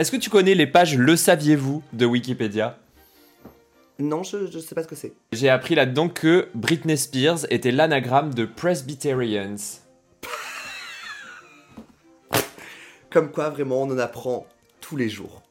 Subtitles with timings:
[0.00, 2.78] Est-ce que tu connais les pages Le saviez-vous de Wikipédia?
[3.98, 5.12] Non, je, je sais pas ce que c'est.
[5.30, 9.56] J'ai appris là-dedans que Britney Spears était l'anagramme de Presbyterians.
[13.10, 14.46] Comme quoi, vraiment, on en apprend
[14.80, 15.42] tous les jours.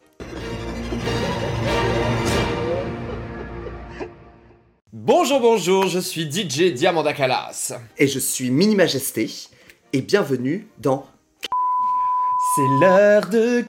[4.91, 7.73] Bonjour, bonjour, je suis DJ Diamanda Calas.
[7.99, 9.29] Et je suis Mini Majesté,
[9.93, 11.05] et bienvenue dans
[12.55, 13.63] C'est l'heure de...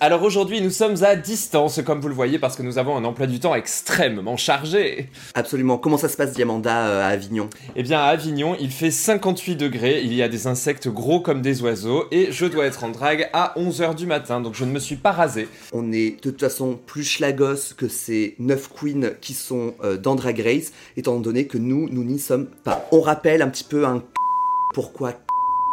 [0.00, 3.04] Alors aujourd'hui, nous sommes à distance, comme vous le voyez, parce que nous avons un
[3.04, 5.08] emploi du temps extrêmement chargé.
[5.34, 5.78] Absolument.
[5.78, 7.48] Comment ça se passe, Diamanda, euh, à Avignon?
[7.76, 11.42] Eh bien, à Avignon, il fait 58 degrés, il y a des insectes gros comme
[11.42, 14.70] des oiseaux, et je dois être en drague à 11h du matin, donc je ne
[14.70, 15.48] me suis pas rasé.
[15.72, 20.14] On est de toute façon plus schlagos que ces 9 queens qui sont euh, dans
[20.14, 22.86] Drag Race, étant donné que nous, nous n'y sommes pas.
[22.92, 24.02] On rappelle un petit peu un
[24.74, 25.12] pourquoi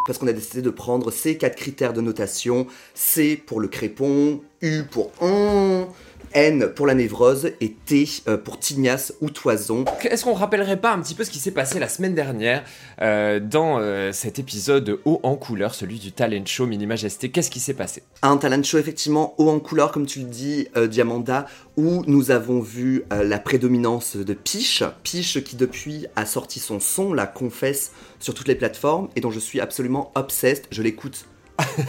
[0.06, 2.68] parce qu'on a décidé de prendre ces quatre critères de notation.
[2.94, 5.88] C pour le crépon, U pour on,
[6.34, 9.86] N pour la névrose et T euh, pour tignasse ou toison.
[10.04, 12.64] Est-ce qu'on rappellerait pas un petit peu ce qui s'est passé la semaine dernière
[13.02, 17.30] euh, dans euh, cet épisode haut en couleur, celui du talent show Mini Majesté?
[17.30, 18.04] Qu'est-ce qui s'est passé?
[18.22, 21.46] Un talent show effectivement haut en couleur, comme tu le dis, euh, Diamanda,
[21.78, 24.84] où nous avons vu la prédominance de Piche.
[25.04, 29.32] Piche qui depuis a sorti son son, la confesse sur toutes les plateformes et dont
[29.32, 30.66] je suis absolument obsessed.
[30.72, 31.26] Je l'écoute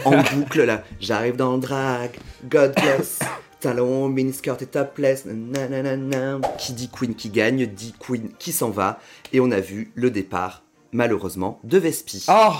[0.05, 0.83] en boucle là.
[0.99, 2.11] J'arrive dans le drag,
[2.49, 3.19] God bless.
[3.63, 6.41] Talon, miniskirt et topless, nanana.
[6.57, 8.99] Qui dit queen qui gagne, dit queen qui s'en va.
[9.31, 12.25] Et on a vu le départ, malheureusement, de Vespi.
[12.27, 12.51] Oh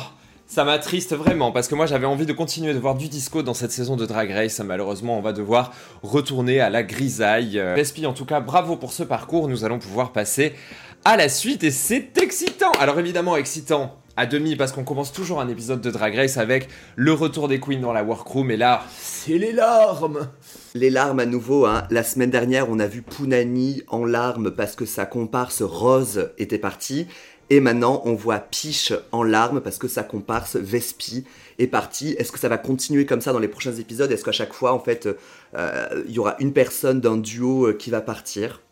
[0.46, 3.54] ça m'attriste vraiment parce que moi j'avais envie de continuer de voir du disco dans
[3.54, 4.60] cette saison de Drag Race.
[4.60, 5.74] Malheureusement, on va devoir
[6.04, 7.58] retourner à la grisaille.
[7.76, 9.50] Vespi, en tout cas, bravo pour ce parcours.
[9.50, 10.54] Nous allons pouvoir passer
[11.04, 12.72] à la suite et c'est excitant.
[12.80, 16.70] Alors évidemment, excitant à demi parce qu'on commence toujours un épisode de Drag Race avec
[16.96, 20.30] le retour des queens dans la workroom et là, c'est les larmes.
[20.76, 21.86] Les larmes à nouveau, hein.
[21.90, 26.60] la semaine dernière on a vu Pounani en larmes parce que sa comparse Rose était
[26.60, 27.08] partie.
[27.50, 31.26] Et maintenant, on voit Piche en larmes parce que sa comparse Vespi
[31.60, 32.16] est partie.
[32.18, 34.12] Est-ce que ça va continuer comme ça dans les prochains épisodes?
[34.12, 35.08] Est-ce qu'à chaque fois, en fait,
[35.56, 38.63] euh, il y aura une personne d'un duo euh, qui va partir?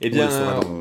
[0.00, 0.28] Eh bien,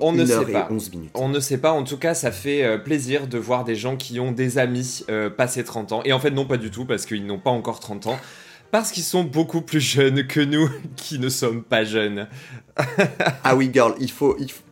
[0.01, 0.67] On ne sait pas.
[0.69, 1.11] 11 minutes.
[1.13, 3.95] On ne sait pas, en tout cas, ça fait euh, plaisir de voir des gens
[3.95, 6.01] qui ont des amis euh, passés 30 ans.
[6.05, 8.19] Et en fait, non, pas du tout, parce qu'ils n'ont pas encore 30 ans.
[8.71, 12.27] Parce qu'ils sont beaucoup plus jeunes que nous, qui ne sommes pas jeunes.
[13.43, 14.35] Ah oui, girl, il faut...
[14.39, 14.63] Il faut...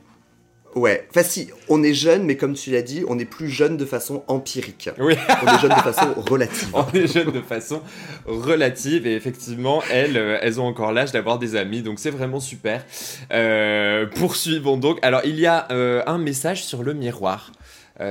[0.76, 3.76] Ouais, enfin si, on est jeune, mais comme tu l'as dit, on est plus jeune
[3.78, 4.90] de façon empirique.
[5.00, 6.70] Oui, On est jeune de façon relative.
[6.74, 7.82] on est jeunes de façon
[8.26, 9.06] relative.
[9.06, 11.82] Et effectivement, elles, euh, elles ont encore l'âge d'avoir des amis.
[11.82, 12.86] Donc c'est vraiment super.
[13.34, 14.98] Euh, poursuivons donc.
[15.02, 17.52] Alors, il y a euh, un message sur le miroir.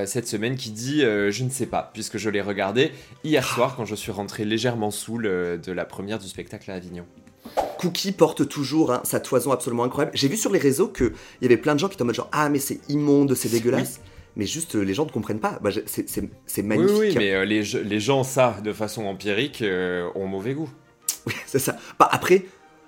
[0.05, 2.91] cette semaine qui dit euh, je ne sais pas puisque je l'ai regardé
[3.23, 6.75] hier soir quand je suis rentré légèrement saoul euh, de la première du spectacle à
[6.75, 7.05] Avignon.
[7.81, 10.15] Cookie porte toujours hein, sa toison absolument incroyable.
[10.15, 11.11] J'ai vu sur les réseaux qu'il
[11.41, 13.49] y avait plein de gens qui étaient en mode genre Ah, mais c'est immonde, c'est
[13.49, 13.99] dégueulasse.
[14.35, 15.59] Mais juste, euh, les gens ne comprennent pas.
[15.61, 16.95] Bah, c'est- magnifique.
[16.99, 20.69] Oui, oui, mais euh, les, gens, ça, de façon empirique, euh, ont mauvais goût.
[21.27, 21.75] Oui, c'est ça.
[21.99, 22.45] Bah, après,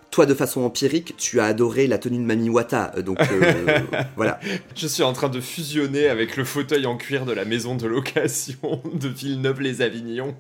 [0.10, 2.94] toi, de façon empirique, tu as adoré la tenue de Mami Wata.
[3.02, 3.80] Donc, euh,
[4.16, 4.40] voilà.
[4.76, 7.86] Je suis en train de fusionner avec le fauteuil en cuir de la maison de
[7.88, 10.36] location de Villeneuve-les-Avignon.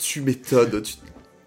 [0.00, 0.82] Tu m'étonnes.
[0.82, 0.94] tu-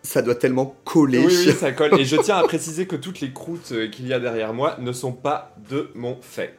[0.06, 1.26] Ça doit tellement coller.
[1.26, 2.00] Oui, oui, ça colle.
[2.00, 4.78] Et je tiens à préciser que toutes les croûtes euh, qu'il y a derrière moi
[4.80, 6.56] ne sont pas de mon fait.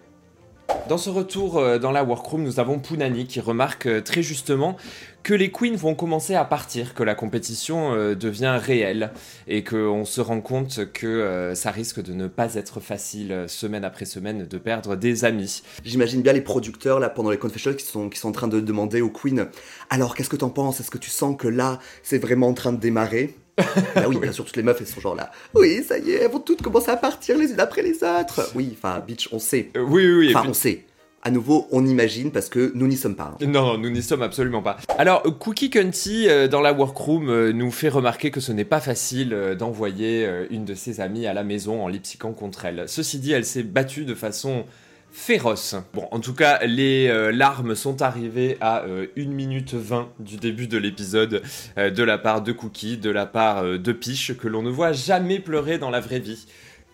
[0.89, 4.77] Dans ce retour euh, dans la workroom, nous avons Pounani qui remarque euh, très justement
[5.27, 9.11] que les queens vont commencer à partir, que la compétition euh, devient réelle
[9.49, 13.49] et qu'on se rend compte que euh, ça risque de ne pas être facile euh,
[13.49, 15.65] semaine après semaine de perdre des amis.
[15.85, 18.61] J'imagine bien les producteurs, là, pendant les confessionals, qui sont, qui sont en train de
[18.61, 19.49] demander aux queens
[19.91, 20.79] Alors, qu'est-ce que t'en penses?
[20.79, 23.35] Est-ce que tu sens que là, c'est vraiment en train de démarrer
[23.97, 25.33] Bah oui, bien sûr, toutes les meufs, elles sont genre là.
[25.55, 28.53] Oui, ça y est, elles vont toutes commencer à partir les unes après les autres.
[28.55, 29.71] Oui, enfin, bitch, on sait.
[29.77, 30.29] Euh, oui, oui, oui.
[30.31, 30.85] Enfin, puis- on sait.
[31.27, 33.37] À nouveau, on imagine parce que nous n'y sommes pas.
[33.43, 33.47] hein.
[33.49, 34.77] Non, nous n'y sommes absolument pas.
[34.97, 38.79] Alors, Cookie Cunty, euh, dans la workroom, euh, nous fait remarquer que ce n'est pas
[38.79, 42.85] facile euh, d'envoyer une de ses amies à la maison en lipsiquant contre elle.
[42.87, 44.67] Ceci dit, elle s'est battue de façon
[45.11, 45.75] féroce.
[45.95, 50.69] Bon, en tout cas, les larmes sont arrivées à euh, 1 minute 20 du début
[50.69, 51.43] de l'épisode
[51.77, 55.41] de la part de Cookie, de la part de Piche, que l'on ne voit jamais
[55.41, 56.47] pleurer dans la vraie vie,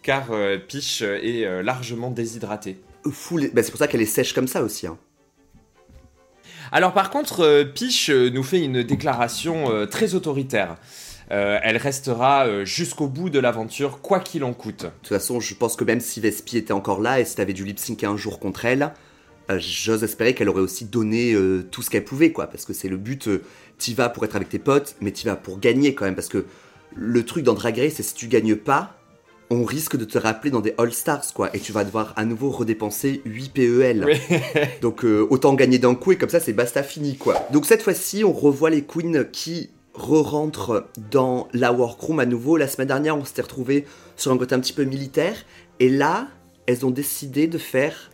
[0.03, 0.31] car
[0.69, 2.79] Piche est largement déshydratée.
[3.11, 4.87] Full- bah, c'est pour ça qu'elle est sèche comme ça aussi.
[4.87, 4.99] hein.
[6.71, 10.77] Alors par contre, euh, Piche euh, nous fait une déclaration euh, très autoritaire.
[11.31, 14.85] Euh, elle restera jusqu'au bout de l'aventure, quoi qu'il en coûte.
[14.85, 17.53] De toute façon, je pense que même si Vespi était encore là et si t'avais
[17.55, 18.93] dû lip syncer un jour contre elle,
[19.51, 22.47] euh, j'ose espérer qu'elle aurait aussi donné euh, tout ce qu'elle pouvait, quoi.
[22.49, 23.29] Parce que c'est le but,
[23.79, 26.15] t'y vas pour être avec tes potes, mais t'y vas pour gagner quand même.
[26.15, 26.45] Parce que
[26.95, 28.99] le truc dans Drag Race, c'est si tu gagnes pas,
[29.53, 31.55] on risque de te rappeler dans des All-Stars, quoi.
[31.55, 34.05] Et tu vas devoir à nouveau redépenser 8 PEL.
[34.07, 34.39] Oui.
[34.81, 37.47] Donc euh, autant gagner d'un coup et comme ça c'est basta fini quoi.
[37.53, 42.57] Donc cette fois-ci on revoit les queens qui re-rentrent dans la workroom à nouveau.
[42.57, 43.85] La semaine dernière on s'était retrouvé
[44.17, 45.37] sur un côté un petit peu militaire
[45.81, 46.29] et là
[46.67, 48.11] elles ont décidé de faire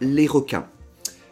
[0.00, 0.66] les requins.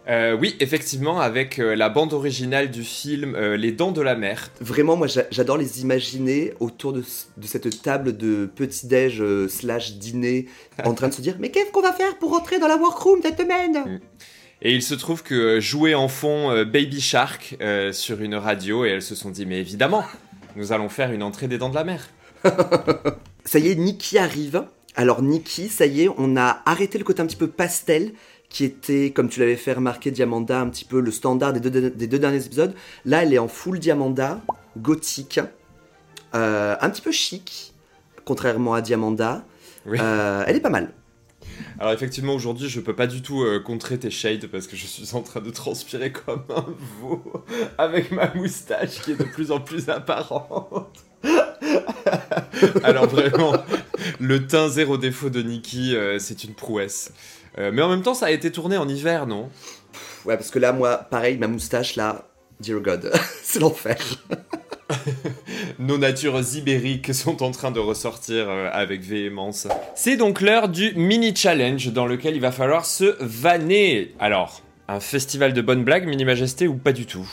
[0.06, 4.15] Euh, oui, effectivement, avec euh, la bande originale du film euh, Les Dents de la
[4.15, 4.51] Mer.
[4.61, 7.03] Vraiment moi j'a- j'adore les imaginer autour de,
[7.43, 10.47] cette table de petit-déj slash dîner
[10.85, 13.21] en train de se dire mais qu'est-ce qu'on va faire pour rentrer dans la workroom
[13.23, 14.01] cette semaine?
[14.61, 17.56] Et il se trouve que jouait en fond Baby Shark
[17.93, 20.05] sur une radio et elles se sont dit mais évidemment,
[20.56, 22.09] nous allons faire une entrée des Dents de la Mer.
[23.47, 24.65] Ça y est, Nikki arrive.
[24.97, 28.12] Alors Nikki, ça y est, on a arrêté le côté un petit peu pastel
[28.55, 31.91] qui était, comme tu l'avais fait remarquer, Diamanda, un petit peu le standard des deux,
[31.91, 32.73] des deux derniers épisodes.
[33.05, 34.41] Là, elle est en full Diamanda,
[34.79, 35.41] gothique,
[36.37, 37.75] euh, un petit peu chic,
[38.25, 39.45] contrairement à Diamanda.
[39.87, 39.99] Oui.
[40.01, 40.93] Euh, elle est pas mal.
[41.79, 44.87] Alors effectivement aujourd'hui je peux pas du tout euh, contrer tes shades parce que je
[44.87, 46.67] suis en train de transpirer comme un
[47.01, 47.45] veau
[47.79, 51.05] avec ma moustache qui est de plus en plus apparente.
[52.83, 53.55] Alors vraiment,
[54.21, 57.12] le teint zéro défaut de Nikki, euh, c'est une prouesse.
[57.59, 59.51] Euh, mais en même temps ça a été tourné en hiver, non?
[60.25, 62.27] Ouais, parce que là, moi, pareil, ma moustache, là,
[62.61, 63.12] dear God,
[63.43, 63.99] c'est l'enfer.
[65.79, 69.69] Nos natures ibériques sont en train de ressortir euh, avec véhémence.
[69.95, 74.15] C'est donc l'heure du mini challenge dans lequel il va falloir se vanner.
[74.19, 77.29] Alors, un festival de bonnes blagues, mini majesté ou pas du tout?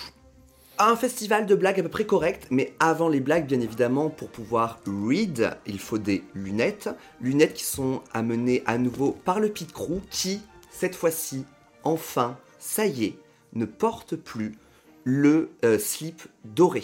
[0.83, 4.29] Un festival de blagues à peu près correct, mais avant les blagues, bien évidemment, pour
[4.29, 6.89] pouvoir read, il faut des lunettes.
[7.21, 10.41] Lunettes qui sont amenées à nouveau par le Pit Crew, qui,
[10.71, 11.45] cette fois-ci,
[11.83, 13.15] enfin, ça y est,
[13.53, 14.55] ne porte plus
[15.03, 16.83] le euh, slip doré.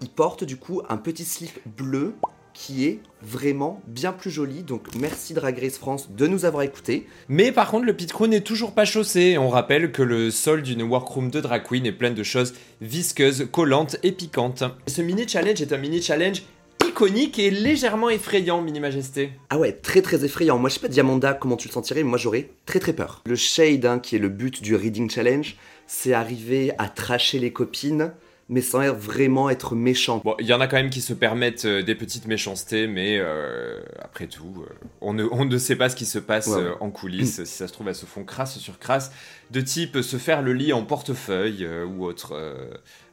[0.00, 2.14] Il porte du coup un petit slip bleu
[2.58, 4.64] qui est vraiment bien plus joli.
[4.64, 7.06] Donc merci Drag Race France de nous avoir écoutés.
[7.28, 9.38] Mais par contre, le pit crew n'est toujours pas chaussé.
[9.38, 13.46] On rappelle que le sol d'une workroom de drag queen est plein de choses visqueuses,
[13.52, 14.64] collantes et piquantes.
[14.88, 16.42] Ce mini challenge est un mini challenge
[16.84, 19.30] iconique et légèrement effrayant, mini majesté.
[19.50, 20.58] Ah ouais, très très effrayant.
[20.58, 23.22] Moi je sais pas Diamanda comment tu le sentirais, mais moi j'aurais très très peur.
[23.24, 25.54] Le shade, hein, qui est le but du Reading Challenge,
[25.86, 28.12] c'est arriver à tracher les copines,
[28.50, 30.22] mais sans vraiment être méchant.
[30.24, 33.18] Bon, il y en a quand même qui se permettent euh, des petites méchancetés, mais
[33.18, 34.72] euh, après tout, euh,
[35.02, 37.44] on, ne, on ne sait pas ce qui se passe Ouais, en coulisses.
[37.44, 39.12] si ça se trouve, elles se font crasse sur crasse,
[39.50, 42.34] de type se faire le lit en portefeuille ou autre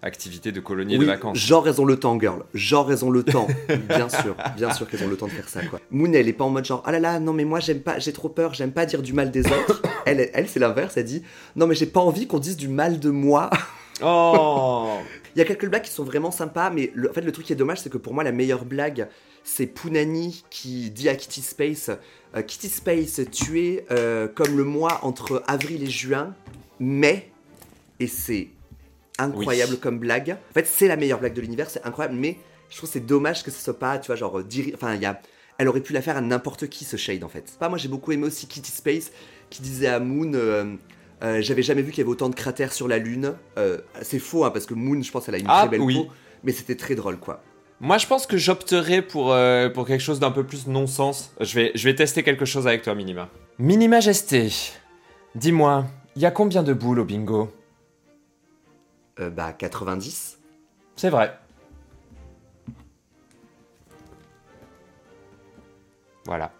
[0.01, 1.37] activité de colonie de Oui, vacances.
[1.37, 2.43] genre elles ont le temps, girl.
[2.53, 3.47] Genre elles ont le temps.
[3.89, 5.79] bien sûr, bien sûr qu'elles ont le temps de faire ça, quoi.
[5.91, 7.99] Moon, elle est pas en mode genre, ah là là, non mais moi j'aime pas,
[7.99, 9.81] j'ai trop peur, j'aime pas dire du mal des autres.
[10.05, 11.23] elle, elle, c'est l'inverse, elle dit,
[11.55, 13.49] non mais j'ai pas envie qu'on dise du mal de moi.
[14.03, 14.89] Oh
[15.35, 17.45] Il y a quelques blagues qui sont vraiment sympas, mais le, en fait, le truc
[17.45, 19.07] qui est dommage, c'est que pour moi, la meilleure blague,
[19.43, 21.89] c'est Punani qui dit à Kitty Space
[22.35, 26.33] euh, Kitty Space, tu es euh, comme le mois entre avril et juin,
[26.79, 27.29] mais.
[27.99, 28.49] Et c'est
[29.17, 29.79] incroyable Oui.
[29.79, 30.37] comme blague.
[30.51, 32.37] En fait, c'est la meilleure blague de l'univers, c'est incroyable, mais
[32.69, 35.01] je trouve que c'est dommage que ce soit pas, tu vois, genre, diri- Enfin, il
[35.01, 35.21] y a.
[35.57, 37.55] Elle aurait pu la faire à n'importe qui, ce shade, en fait.
[37.57, 39.11] Pas, moi, j'ai beaucoup aimé aussi Kitty Space
[39.49, 40.33] qui disait à Moon.
[40.33, 40.75] euh,
[41.23, 43.33] euh, J'avais jamais vu qu'il y avait autant de cratères sur la Lune.
[43.57, 45.81] Euh, c'est faux, hein, parce que Moon, je pense, elle a une Ah, très belle
[45.81, 45.95] oui.
[45.95, 46.07] peau.
[46.43, 47.41] Mais c'était très drôle, quoi.
[47.81, 51.33] Moi, je pense que j'opterais pour, euh, pour quelque chose d'un peu plus non-sens.
[51.41, 53.29] Je vais, je vais tester quelque chose avec toi, Minima.
[53.59, 54.49] Mini Majesté,
[55.35, 55.85] dis-moi,
[56.15, 57.51] il y a combien de boules au bingo?
[59.19, 60.39] Euh, bah, 90.
[60.95, 61.37] C'est vrai.
[66.25, 66.51] Voilà.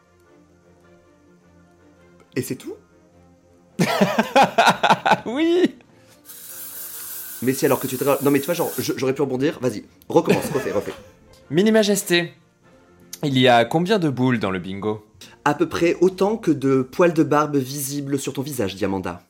[2.36, 2.76] Et c'est tout?
[5.26, 5.76] oui
[7.42, 8.06] Mais si alors que tu étais...
[8.06, 9.60] Non, mais tu vois, genre, j'aurais pu rebondir.
[9.62, 10.94] Vas-y, recommence, refais, refais.
[11.50, 12.34] Mini Majesté,
[13.24, 15.06] il y a combien de boules dans le bingo?
[15.44, 19.22] À peu près autant que de poils de barbe visibles sur ton visage, Diamanda.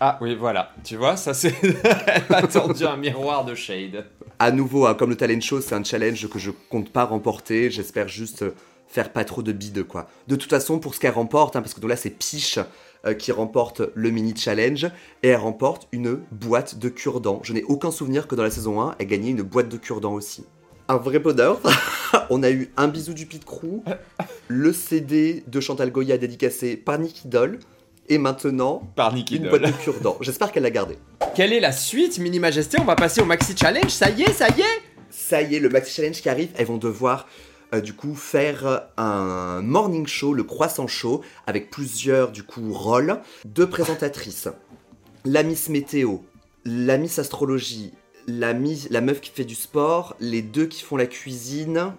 [0.00, 0.72] Ah oui, voilà.
[0.84, 1.54] Tu vois, ça c'est...
[1.62, 4.04] Elle a tendu un miroir de shade.
[4.38, 7.70] À nouveau, hein, comme le talent show, c'est un challenge que je compte pas remporter.
[7.70, 8.44] J'espère juste
[8.88, 10.08] faire pas trop de bides, quoi.
[10.28, 12.58] De toute façon, pour ce qu'elle remporte, hein, parce que donc là, c'est Piche
[13.14, 14.84] qui remporte le mini challenge,
[15.22, 17.40] et elle remporte une boîte de cure-dents.
[17.42, 20.14] Je n'ai aucun souvenir que dans la saison 1, elle gagnait une boîte de cure-dents
[20.14, 20.44] aussi.
[20.88, 21.60] Un vrai bonheur.
[22.30, 23.82] On a eu un bisou du Pit Crew,
[24.48, 27.58] le CD de Chantal Goya dédicacé par Nicky Doll,
[28.08, 29.50] et maintenant, Par Nicky une Doll.
[29.60, 30.16] boîte de cure-dents.
[30.20, 30.96] J'espère qu'elle l'a gardée.
[31.34, 32.78] Quelle est la suite, Mini Majesté?
[32.80, 35.60] On va passer au Maxi Challenge, ça y est, ça y est ça y est,
[35.60, 37.26] le Maxi Challenge qui arrive, elles vont devoir
[37.74, 43.20] euh, du coup faire un morning show, le croissant show, avec plusieurs du coup rôles,
[43.44, 44.48] deux présentatrices,
[45.24, 46.18] la Miss Météo,
[46.64, 47.92] la Miss Astrologie,
[48.26, 51.92] la, mi- la meuf qui fait du sport, les deux qui font la cuisine,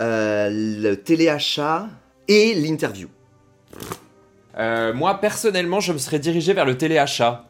[0.00, 1.88] euh, le téléachat
[2.28, 3.08] et l'interview.
[4.56, 7.48] Euh, moi, personnellement, je me serais dirigé vers le téléachat.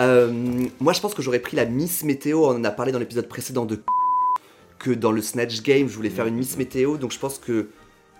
[0.00, 0.32] Euh,
[0.80, 2.46] moi, je pense que j'aurais pris la Miss Météo.
[2.46, 3.82] On en a parlé dans l'épisode précédent de
[4.78, 6.96] que dans le Snatch Game, je voulais faire une Miss Météo.
[6.96, 7.68] Donc, je pense que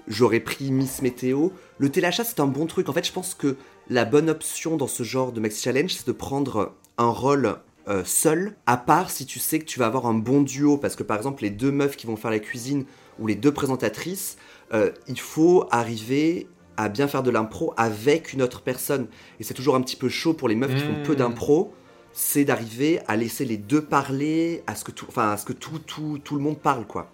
[0.06, 1.50] j'aurais pris Miss Météo.
[1.78, 2.88] Le téléachat, c'est un bon truc.
[2.88, 3.56] En fait, je pense que
[3.88, 7.56] la bonne option dans ce genre de Maxi Challenge, c'est de prendre un rôle
[7.88, 10.76] euh, seul, à part si tu sais que tu vas avoir un bon duo.
[10.76, 12.84] Parce que, par exemple, les deux meufs qui vont faire la cuisine
[13.18, 14.36] ou les deux présentatrices,
[14.72, 19.08] euh, il faut arriver à bien faire de l'impro avec une autre personne.
[19.40, 21.16] Et c'est toujours un petit peu chaud pour les meufs qui font peu Mmh.
[21.16, 21.74] d'impro,
[22.12, 25.52] c'est d'arriver à laisser les deux parler, à ce que tout, enfin, à ce que
[25.52, 27.10] tout, tout, tout le monde parle, quoi.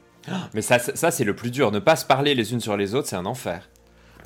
[0.55, 1.71] Mais ça, ça, c'est le plus dur.
[1.71, 3.69] Ne pas se parler les unes sur les autres, c'est un enfer.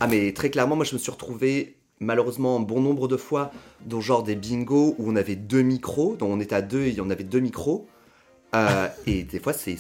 [0.01, 3.51] Ah mais très clairement, moi je me suis retrouvé malheureusement un bon nombre de fois
[3.85, 6.97] dans genre des bingos où on avait deux micros, dont on était à deux et
[7.01, 7.89] on avait deux micros.
[8.55, 9.77] Euh, et des fois c'est,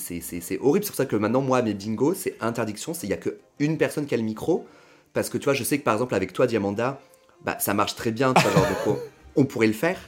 [0.61, 3.17] horrible, c'est pour ça que maintenant moi mes bingos c'est interdiction, c'est il y a
[3.17, 4.67] que une personne qui a le micro.
[5.15, 7.01] Parce que tu vois, je sais que par exemple avec toi Diamanda,
[7.45, 8.99] bah ça marche très bien, tu vois, genre donc
[9.37, 9.99] on, on pourrait le faire.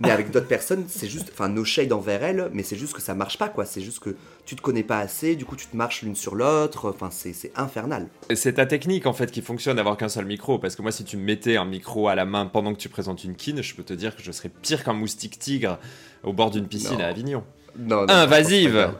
[0.00, 3.00] Mais avec d'autres personnes, c'est juste, enfin, no shade envers elles, mais c'est juste que
[3.02, 3.64] ça marche pas, quoi.
[3.64, 6.34] C'est juste que tu te connais pas assez, du coup, tu te marches l'une sur
[6.34, 8.08] l'autre, enfin, c'est infernal.
[8.34, 10.58] C'est ta technique en fait qui fonctionne d'avoir qu'un seul micro.
[10.58, 12.88] Parce que moi, si tu me mettais un micro à la main pendant que tu
[12.88, 15.78] présentes une kin, je peux te dire que je serais pire qu'un moustique tigre
[16.24, 17.04] au bord d'une piscine Non.
[17.04, 17.44] à Avignon.
[17.78, 18.90] Non, non, Invasive.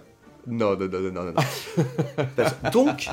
[0.46, 1.32] non, Non, non, non, non, non, non.
[1.78, 2.26] non.
[2.36, 3.08] Parce- Donc,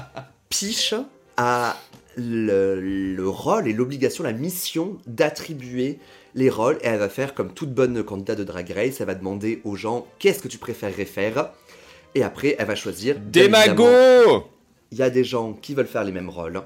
[0.50, 0.94] Piche
[1.38, 1.76] a
[2.18, 2.80] le,
[3.16, 6.00] le rôle et l'obligation, la mission d'attribuer
[6.36, 9.16] les rôles et elle va faire comme toute bonne candidate de Drag Race, elle va
[9.16, 11.52] demander aux gens qu'est-ce que tu préférerais faire?
[12.16, 13.16] Et après elle va choisir.
[13.20, 14.46] Des magots
[14.92, 16.62] Il y a des gens qui veulent faire les mêmes rôles.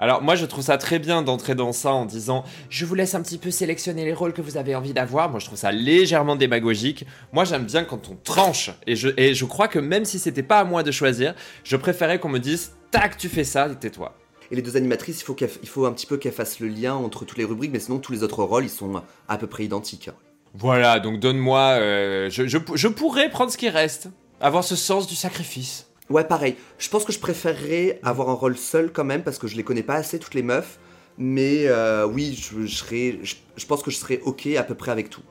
[0.00, 3.16] Alors moi je trouve ça très bien d'entrer dans ça en disant je vous laisse
[3.16, 5.28] un petit peu sélectionner les rôles que vous avez envie d'avoir.
[5.28, 7.04] Moi je trouve ça légèrement démagogique.
[7.32, 10.44] Moi j'aime bien quand on tranche et je, et je crois que même si c'était
[10.44, 13.74] pas à moi de choisir, je préférais qu'on me dise tac tu fais ça et
[13.74, 14.14] tais-toi.
[14.50, 16.94] Et les deux animatrices, il faut, il faut un petit peu qu'elles fassent le lien
[16.94, 19.64] entre toutes les rubriques, mais sinon tous les autres rôles, ils sont à peu près
[19.64, 20.10] identiques.
[20.54, 24.08] Voilà donc donne-moi, euh, je, je, je pourrais prendre ce qui reste,
[24.40, 25.86] avoir ce sens du sacrifice.
[26.08, 26.56] Ouais, pareil.
[26.78, 29.62] Je pense que je préférerais avoir un rôle seul quand même, parce que je les
[29.62, 30.78] connais pas assez, toutes les meufs.
[31.18, 34.74] Mais euh, oui, je, je serais, je, je pense que je serais ok à peu
[34.74, 35.22] près avec tout.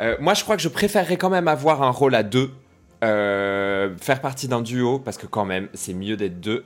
[0.00, 2.50] Euh, moi, je crois que je préférerais quand même avoir un rôle à deux,
[3.04, 6.64] euh, faire partie d'un duo, parce que quand même, c'est mieux d'être deux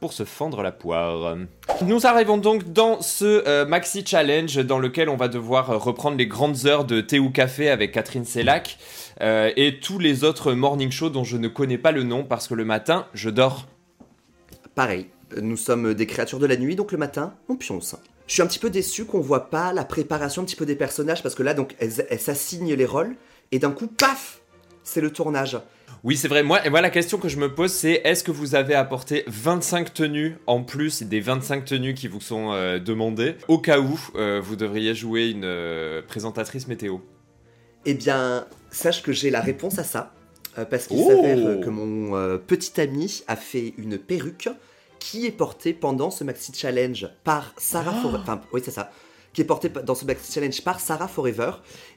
[0.00, 1.36] pour se fendre la poire.
[1.84, 6.16] Nous arrivons donc dans ce euh, maxi challenge dans lequel on va devoir euh, reprendre
[6.16, 8.78] les grandes heures de thé ou café avec Catherine Sellac
[9.20, 12.46] euh, et tous les autres morning shows dont je ne connais pas le nom parce
[12.48, 13.66] que le matin, je dors.
[14.74, 17.96] Pareil, nous sommes des créatures de la nuit, donc le matin, on pionce.
[18.26, 20.76] Je suis un petit peu déçu qu'on voit pas la préparation un petit peu des
[20.76, 23.16] personnages, parce que là, donc, elles, s'assignent les rôles,
[23.52, 24.40] et d'un coup, paf
[24.84, 25.58] C'est le tournage.
[26.04, 26.42] Oui, c'est vrai.
[26.42, 29.92] Moi, et la question que je me pose, c'est est-ce que vous avez apporté 25
[29.92, 34.40] tenues en plus des 25 tenues qui vous sont euh, demandées au cas où euh,
[34.42, 36.98] vous devriez jouer une euh, présentatrice météo?
[37.84, 40.12] Eh bien, sache que j'ai la réponse à ça,
[40.70, 44.48] parce qu'il Oh s'avère que mon petit ami a fait une perruque
[44.98, 48.02] qui est portée pendant ce maxi challenge par Sarah Ah.
[48.02, 48.18] Forever.
[48.22, 48.90] Enfin, oui, c'est ça.
[49.32, 51.52] Qui est portée dans ce maxi challenge par Sarah Forever.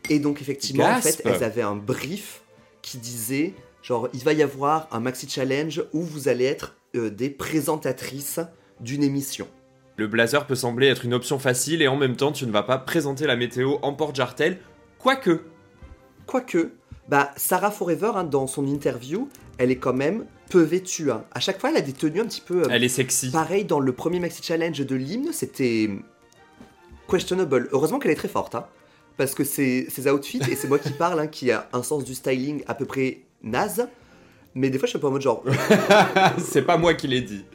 [0.09, 2.41] Et donc, effectivement, en fait, elles avaient un brief
[2.81, 7.09] qui disait genre, il va y avoir un maxi challenge où vous allez être euh,
[7.09, 8.39] des présentatrices
[8.79, 9.47] d'une émission.
[9.97, 12.63] Le blazer peut sembler être une option facile et en même temps, tu ne vas
[12.63, 14.59] pas présenter la météo en porte-jartel,
[14.97, 15.41] quoique.
[16.25, 16.71] Quoique,
[17.09, 21.11] bah, Sarah Forever, hein, dans son interview, elle est quand même peu vêtue.
[21.11, 21.23] hein.
[21.33, 22.63] À chaque fois, elle a des tenues un petit peu.
[22.63, 23.31] euh, Elle est sexy.
[23.31, 25.89] Pareil, dans le premier maxi challenge de l'hymne, c'était
[27.09, 27.67] questionable.
[27.71, 28.65] Heureusement qu'elle est très forte, hein,
[29.17, 32.03] parce que ses, ses outfits, et c'est moi qui parle, hein, qui a un sens
[32.03, 33.87] du styling à peu près naze,
[34.55, 35.43] mais des fois je suis un peu en mode genre,
[36.37, 37.45] c'est pas moi qui l'ai dit.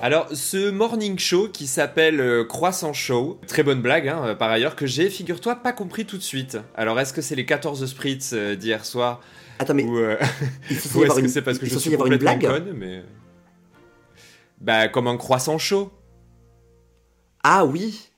[0.00, 4.50] Alors, ce morning show qui s'appelle euh, Croissant Show, très bonne blague hein, euh, par
[4.50, 6.58] ailleurs, que j'ai, figure-toi, pas compris tout de suite.
[6.76, 9.20] Alors, est-ce que c'est les 14 spritz euh, d'hier soir
[9.58, 10.16] attends mais Ou, euh,
[10.70, 12.64] est-ce que une, c'est parce que il je suis avoir une complètement blague.
[12.64, 13.02] conne, mais...
[14.60, 15.92] Bah, comme un croissant chaud.
[17.44, 18.10] Ah oui.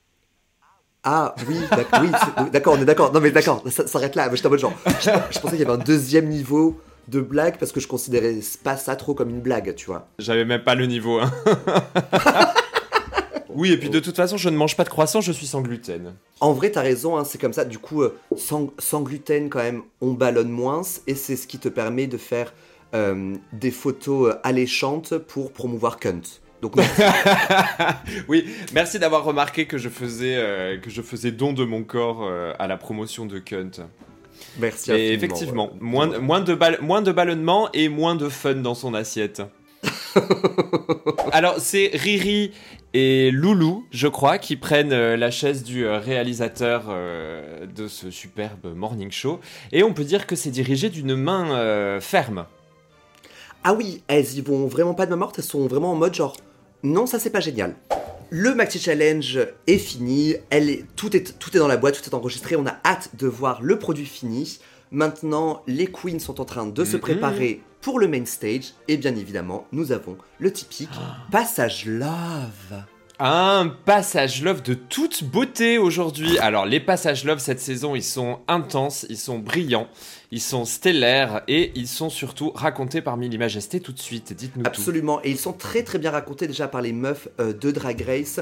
[1.02, 2.10] Ah oui, d'ac- oui,
[2.52, 3.12] d'accord, on est d'accord.
[3.12, 4.28] Non mais d'accord, ça s'arrête là.
[4.28, 6.78] Mais J'étais en mode genre, je, je pensais qu'il y avait un deuxième niveau
[7.08, 10.06] de blague parce que je considérais pas ça trop comme une blague, tu vois.
[10.18, 11.30] J'avais même pas le niveau, hein.
[13.48, 15.60] oui, et puis de toute façon, je ne mange pas de croissant, je suis sans
[15.62, 16.14] gluten.
[16.40, 17.64] En vrai, t'as raison, hein, c'est comme ça.
[17.64, 20.82] Du coup, euh, sans, sans gluten, quand même, on ballonne moins.
[21.06, 22.52] Et c'est ce qui te permet de faire
[22.94, 26.20] euh, des photos euh, alléchantes pour promouvoir Cunt.
[26.62, 26.74] Donc,
[28.28, 32.22] oui, merci d'avoir remarqué que je faisais, euh, que je faisais don de mon corps
[32.22, 33.88] euh, à la promotion de Cunt.
[34.58, 34.92] Merci.
[34.92, 39.42] Et effectivement, moins, moins, de moins de ballonnement et moins de fun dans son assiette.
[41.32, 42.52] Alors, c'est Riri
[42.92, 48.10] et Loulou, je crois, qui prennent euh, la chaise du euh, réalisateur euh, de ce
[48.10, 49.40] superbe morning show.
[49.72, 52.46] Et on peut dire que c'est dirigé d'une main ferme.
[53.62, 56.14] Ah oui, elles y vont vraiment pas de main morte, elles sont vraiment en mode
[56.14, 56.36] genre,
[56.82, 57.74] non, ça c'est pas génial.
[58.30, 62.08] Le Maxi Challenge est fini, elle est, tout, est, tout est dans la boîte, tout
[62.08, 64.60] est enregistré, on a hâte de voir le produit fini.
[64.92, 69.16] Maintenant, les queens sont en train de se préparer pour le main stage, et bien
[69.16, 70.90] évidemment, nous avons le typique
[71.30, 72.84] passage love.
[73.22, 76.38] Un passage love de toute beauté aujourd'hui.
[76.38, 79.88] Alors les passages love cette saison, ils sont intenses, ils sont brillants,
[80.30, 84.32] ils sont stellaires et ils sont surtout racontés par Millie Majesté tout de suite.
[84.32, 87.70] Dites-nous Absolument, et ils sont très très bien racontés déjà par les meufs euh, de
[87.70, 88.40] Drag Race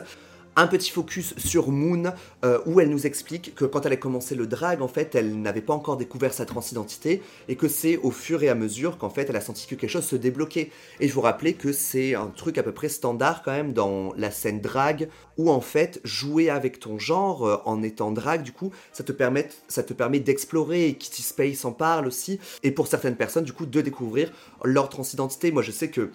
[0.59, 2.13] un petit focus sur Moon
[2.45, 5.41] euh, où elle nous explique que quand elle a commencé le drag, en fait, elle
[5.41, 9.09] n'avait pas encore découvert sa transidentité et que c'est au fur et à mesure qu'en
[9.09, 10.71] fait, elle a senti que quelque chose se débloquait.
[10.99, 14.13] Et je vous rappelais que c'est un truc à peu près standard quand même dans
[14.17, 18.51] la scène drag où en fait, jouer avec ton genre euh, en étant drag, du
[18.51, 20.89] coup, ça te permet, ça te permet d'explorer.
[20.89, 22.41] Et Kitty Space en parle aussi.
[22.65, 24.33] Et pour certaines personnes, du coup, de découvrir
[24.65, 25.53] leur transidentité.
[25.53, 26.11] Moi, je sais que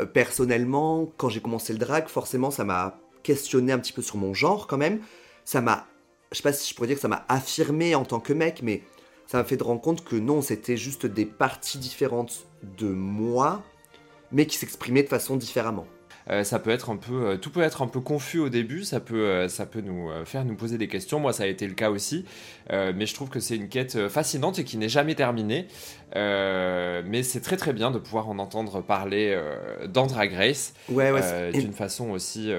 [0.00, 4.16] euh, personnellement, quand j'ai commencé le drag, forcément, ça m'a questionner un petit peu sur
[4.16, 5.00] mon genre quand même.
[5.44, 5.86] Ça m'a,
[6.30, 8.60] je sais pas si je pourrais dire que ça m'a affirmé en tant que mec,
[8.62, 8.82] mais
[9.26, 13.64] ça m'a fait de rendre compte que non, c'était juste des parties différentes de moi,
[14.30, 15.86] mais qui s'exprimaient de façon différemment.
[16.30, 18.84] Euh, ça peut être un peu, euh, tout peut être un peu confus au début,
[18.84, 21.20] ça peut, euh, ça peut nous faire nous poser des questions.
[21.20, 22.24] Moi, ça a été le cas aussi,
[22.70, 25.66] mais je trouve que c'est une quête fascinante et qui n'est jamais terminée.
[26.14, 29.38] mais c'est très très bien de pouvoir en entendre parler
[29.88, 32.52] dans Drag Race d'une façon aussi,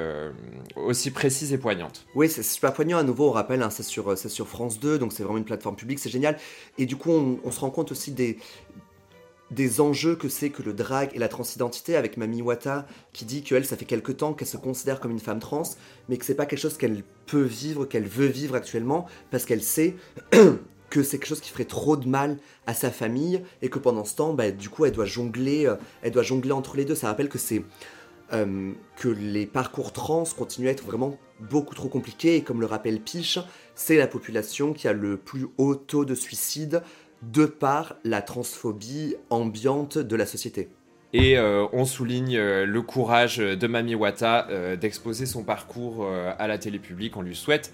[0.75, 2.05] aussi précise et poignante.
[2.15, 2.97] Oui, c'est super poignant.
[2.97, 5.75] À nouveau, on rappelle, hein, c'est sur, sur France 2, donc c'est vraiment une plateforme
[5.75, 6.37] publique, c'est génial.
[6.77, 7.11] Et du coup,
[7.43, 8.37] on se rend compte aussi des
[9.51, 13.43] des enjeux que c'est que le drag et la transidentité avec Mami Wata qui dit
[13.43, 15.63] qu'elle, ça fait quelque temps qu'elle se considère comme une femme trans,
[16.09, 19.63] mais que c'est pas quelque chose qu'elle peut vivre, qu'elle veut vivre actuellement, parce qu'elle
[19.63, 19.95] sait
[20.89, 24.05] que c'est quelque chose qui ferait trop de mal à sa famille et que pendant
[24.05, 26.95] ce temps, bah, du coup, elle doit jongler, euh, elle doit jongler entre les deux.
[26.95, 27.63] Ça rappelle que c'est
[28.33, 32.65] euh, que les parcours trans continuent à être vraiment beaucoup trop compliqués et comme le
[32.65, 33.39] rappelle Piche,
[33.75, 36.81] c'est la population qui a le plus haut taux de suicide
[37.21, 40.69] de par la transphobie ambiante de la société.
[41.13, 46.47] Et euh, on souligne euh, le courage de Mami Wata euh, d'exposer son parcours à
[46.47, 47.15] la télé publique.
[47.17, 47.73] On lui souhaite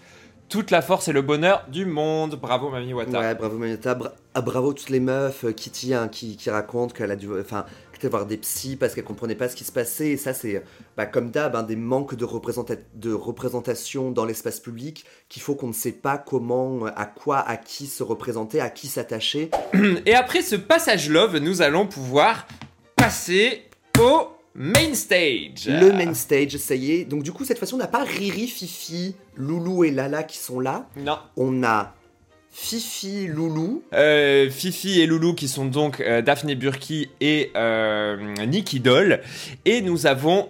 [0.49, 2.35] toute la force et le bonheur du monde.
[2.39, 3.19] Bravo Mami Wata.
[3.19, 3.97] Ouais, bravo Mami Wata.
[4.33, 5.45] Ah, bravo toutes les meufs.
[5.55, 7.65] Kitty hein, qui, qui raconte qu'elle a dû, enfin,
[8.09, 10.09] voir des psys parce qu'elle comprenait pas ce qui se passait.
[10.09, 10.63] Et ça, c'est
[10.97, 12.25] bah, comme d'hab, hein, des manques de,
[12.95, 17.57] de représentation dans l'espace public qu'il faut qu'on ne sait pas comment, à quoi, à
[17.57, 19.49] qui se représenter, à qui s'attacher.
[20.05, 22.47] Et après ce passage love, nous allons pouvoir
[22.95, 23.63] passer
[23.99, 25.67] au main stage.
[25.67, 27.05] Le main stage, ça y est.
[27.05, 30.59] Donc du coup, cette fois-ci, on n'a pas Riri, Fifi, Loulou et Lala qui sont
[30.59, 30.87] là.
[30.97, 31.17] Non.
[31.35, 31.95] On a
[32.55, 33.81] Fifi, Loulou.
[33.95, 39.21] Euh, Fifi et Loulou qui sont donc euh, Daphné Burki et euh, Nikki Doll.
[39.65, 40.47] Et nous avons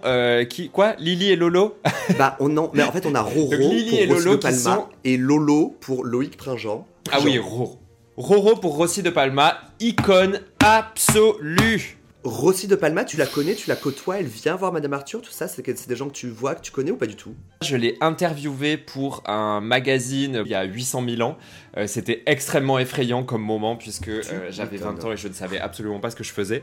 [0.50, 1.78] qui quoi Lily et Lolo?
[2.18, 5.16] Bah on en, mais en fait on a Roro pour et Lolo de Palma et
[5.16, 6.84] Lolo pour Loïc Pringent.
[7.10, 7.78] Ah oui, Roro.
[8.18, 11.96] Roro pour Rossi de Palma, icône absolue.
[12.24, 15.30] Rossi de Palma, tu la connais, tu la côtoies, elle vient voir Madame Arthur, tout
[15.30, 17.34] ça, c'est des gens que tu vois, que tu connais ou pas du tout?
[17.62, 21.36] Je l'ai interviewée pour un magazine il y a 800 000 ans.
[21.76, 25.58] Euh, c'était extrêmement effrayant comme moment puisque euh, j'avais 20 ans et je ne savais
[25.58, 26.62] absolument pas ce que je faisais.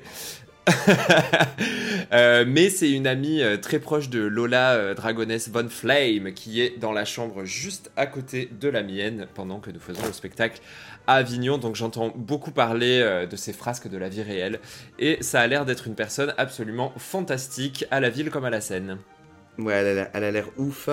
[2.13, 6.91] Euh, mais c'est une amie très proche de Lola Dragoness Von Flame qui est dans
[6.91, 10.59] la chambre juste à côté de la mienne pendant que nous faisons le spectacle
[11.07, 11.57] à Avignon.
[11.57, 14.59] Donc j'entends beaucoup parler de ces frasques de la vie réelle
[14.99, 18.61] et ça a l'air d'être une personne absolument fantastique à la ville comme à la
[18.61, 18.97] scène.
[19.57, 19.73] Ouais,
[20.13, 20.89] elle a l'air ouf.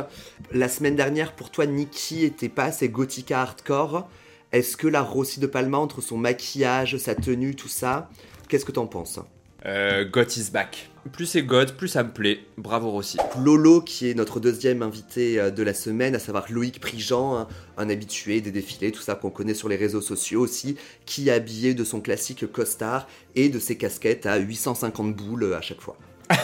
[0.53, 4.09] La semaine dernière, pour toi, Nikki était pas assez gothica hardcore.
[4.53, 8.09] Est-ce que la Rossi de Palma, entre son maquillage, sa tenue, tout ça,
[8.49, 9.21] qu'est-ce que t'en penses?
[9.67, 10.91] Euh, Goth is back.
[11.13, 12.41] Plus c'est God, plus ça me plaît.
[12.57, 13.19] Bravo Rossi.
[13.39, 17.91] Lolo, qui est notre deuxième invité euh, de la semaine, à savoir Loïc Prigent, un
[17.91, 21.75] habitué des défilés, tout ça qu'on connaît sur les réseaux sociaux aussi, qui est habillé
[21.75, 25.97] de son classique costard et de ses casquettes à 850 boules euh, à chaque fois.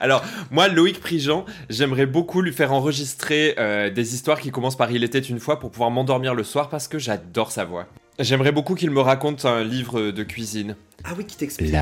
[0.00, 4.92] Alors, moi, Loïc Prigent, j'aimerais beaucoup lui faire enregistrer euh, des histoires qui commencent par
[4.92, 7.86] Il était une fois pour pouvoir m'endormir le soir parce que j'adore sa voix.
[8.18, 10.76] J'aimerais beaucoup qu'il me raconte un livre de cuisine.
[11.04, 11.74] Ah oui, qui t'explique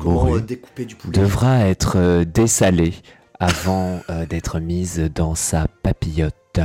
[0.00, 1.18] comment euh, découper du poulet.
[1.18, 2.94] devra être euh, dessalée
[3.38, 6.60] avant d'être mise dans sa papillote.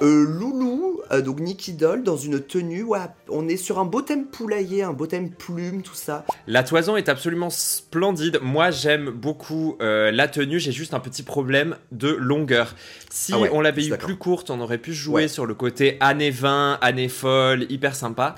[0.00, 4.24] Loulou, euh, donc Nicky Doll dans une tenue, ouais, on est sur un beau thème
[4.26, 6.24] poulailler, un beau thème plume, tout ça.
[6.46, 8.38] La toison est absolument splendide.
[8.42, 10.58] Moi, j'aime beaucoup euh, la tenue.
[10.58, 12.74] J'ai juste un petit problème de longueur.
[13.10, 15.28] Si Ah ouais, on l'avait eu plus courte, on aurait pu jouer Ouais.
[15.28, 18.36] sur le côté années 20, années folles, hyper sympa.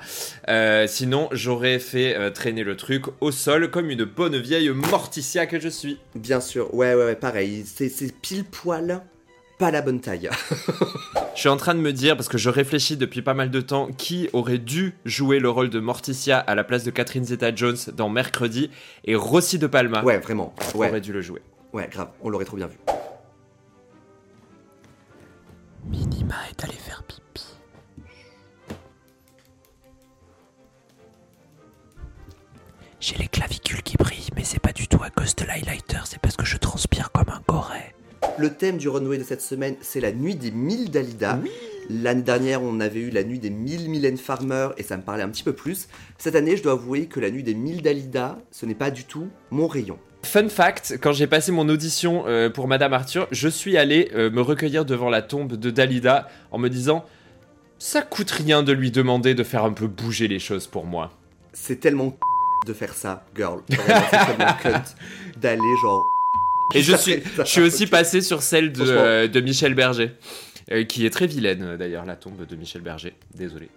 [0.49, 5.45] Euh, sinon, j'aurais fait euh, traîner le truc au sol comme une bonne vieille Morticia
[5.45, 5.97] que je suis.
[6.15, 7.89] Bien sûr, ouais, ouais, ouais, pareil, c'est
[8.21, 9.01] pile poil,
[9.63, 10.29] pas la bonne taille.
[11.35, 13.61] Je suis en train de me dire, parce que je réfléchis depuis pas mal de
[13.61, 17.77] temps, qui aurait dû jouer le rôle de Morticia à la place de Catherine Zeta-Jones
[17.95, 18.69] dans Mercredi,
[19.05, 21.41] et Rossi de Palma Ouais, vraiment, ouais, aurait dû le jouer.
[21.71, 22.77] ouais, grave, on l'aurait trop bien vu.
[25.87, 27.45] Minima est allé faire pipi.
[32.99, 36.19] J'ai les clavicules qui brillent, mais c'est pas du tout à cause de l'highlighter, c'est
[36.19, 37.95] parce que je transpire comme un goret.
[38.37, 41.39] Le thème du runway de cette semaine, c'est la nuit des 1000 Dalida.
[41.89, 45.23] L'année dernière, on avait eu la nuit des 1000 Mylène Farmer et ça me parlait
[45.23, 45.87] un petit peu plus.
[46.17, 49.03] Cette année, je dois avouer que la nuit des 1000 Dalida, ce n'est pas du
[49.03, 49.99] tout mon rayon.
[50.23, 54.31] Fun fact, quand j'ai passé mon audition euh, pour Madame Arthur, je suis allé euh,
[54.31, 57.05] me recueillir devant la tombe de Dalida en me disant
[57.77, 61.11] ça coûte rien de lui demander de faire un peu bouger les choses pour moi.
[61.51, 62.17] C'est tellement
[62.65, 63.61] de faire ça, girl.
[65.37, 66.12] D'aller genre.
[66.73, 70.11] Et je suis, je suis aussi passé sur celle de, euh, de Michel Berger,
[70.71, 73.13] euh, qui est très vilaine euh, d'ailleurs, la tombe de Michel Berger.
[73.35, 73.69] Désolé.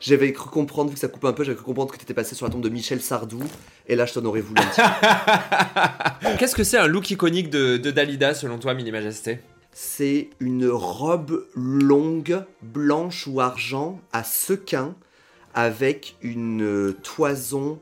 [0.00, 2.34] J'avais cru comprendre, vu que ça coupe un peu, j'avais cru comprendre que t'étais passé
[2.34, 3.40] sur la tombe de Michel Sardou.
[3.86, 6.36] Et là, je t'en aurais voulu un petit.
[6.38, 9.38] Qu'est-ce que c'est un look iconique de, de Dalida selon toi, Mini Majesté
[9.70, 14.96] C'est une robe longue, blanche ou argent, à sequins,
[15.54, 17.78] avec une toison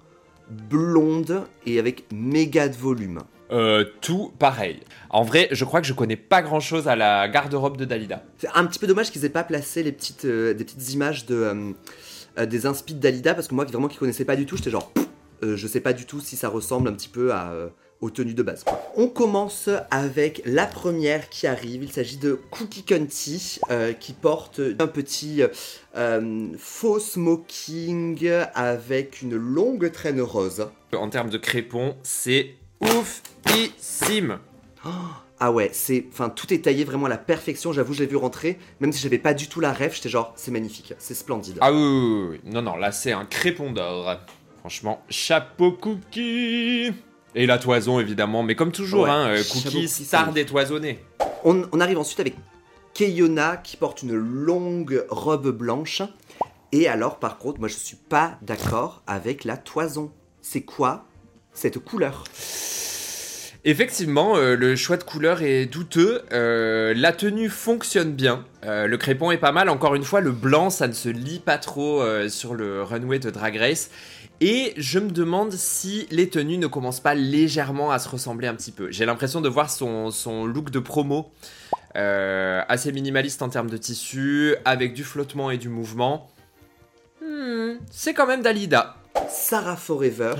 [0.50, 3.20] blonde et avec méga de volume.
[3.52, 4.80] Euh, Tout pareil.
[5.10, 8.22] En vrai, je crois que je connais pas grand chose à la garde-robe de Dalida.
[8.38, 11.26] C'est un petit peu dommage qu'ils aient pas placé les petites, euh, des petites images
[11.26, 11.74] de,
[12.38, 14.70] euh, des inspi de Dalida, parce que moi, vraiment, qui connaissais pas du tout, j'étais
[14.70, 14.92] genre,
[15.42, 17.52] je sais pas du tout si ça ressemble un petit peu à,
[18.00, 18.64] aux tenues de base.
[18.96, 21.82] On commence avec la première qui arrive.
[21.82, 25.42] Il s'agit de Cookie Cunty, euh, qui porte un petit
[25.96, 30.66] euh, faux smoking avec une longue traîne rose.
[30.92, 34.38] En termes de crépon, c'est oufissime.
[35.42, 37.72] Ah ouais, c'est, enfin, tout est taillé vraiment à la perfection.
[37.72, 40.32] J'avoue, je l'ai vu rentrer, même si j'avais pas du tout la rêve, j'étais genre,
[40.36, 41.56] c'est magnifique, c'est splendide.
[41.62, 42.52] Ah oui, oui, oui, oui.
[42.52, 44.16] non, non, là c'est un crépon d'or.
[44.60, 46.92] Franchement, chapeau cookie.
[47.34, 50.98] Et la toison évidemment, mais comme toujours, Ouais, hein, euh, cookie star ça- détoisonné.
[51.44, 52.34] On, on arrive ensuite avec
[52.92, 56.02] Keyona qui porte une longue robe blanche.
[56.72, 60.12] Et alors, par contre, moi je suis pas d'accord avec la toison.
[60.42, 61.06] C'est quoi
[61.60, 62.24] cette couleur
[63.66, 66.22] Effectivement, euh, le choix de couleur est douteux.
[66.32, 68.46] euh, la tenue fonctionne bien.
[68.64, 69.68] euh, le crépon est pas mal.
[69.68, 73.28] Encore une fois, le blanc, ça ne se lit pas trop sur le runway de
[73.30, 73.90] Drag Race.
[74.40, 78.54] Et je me demande si les tenues ne commencent pas légèrement à se ressembler un
[78.54, 78.90] petit peu.
[78.90, 81.30] J'ai l'impression de voir son, look de promo
[81.94, 86.30] assez minimaliste en termes de tissu, avec du flottement et du mouvement.
[87.22, 88.99] Hmm, c'est quand même Dalida.
[89.28, 90.34] Sarah Forever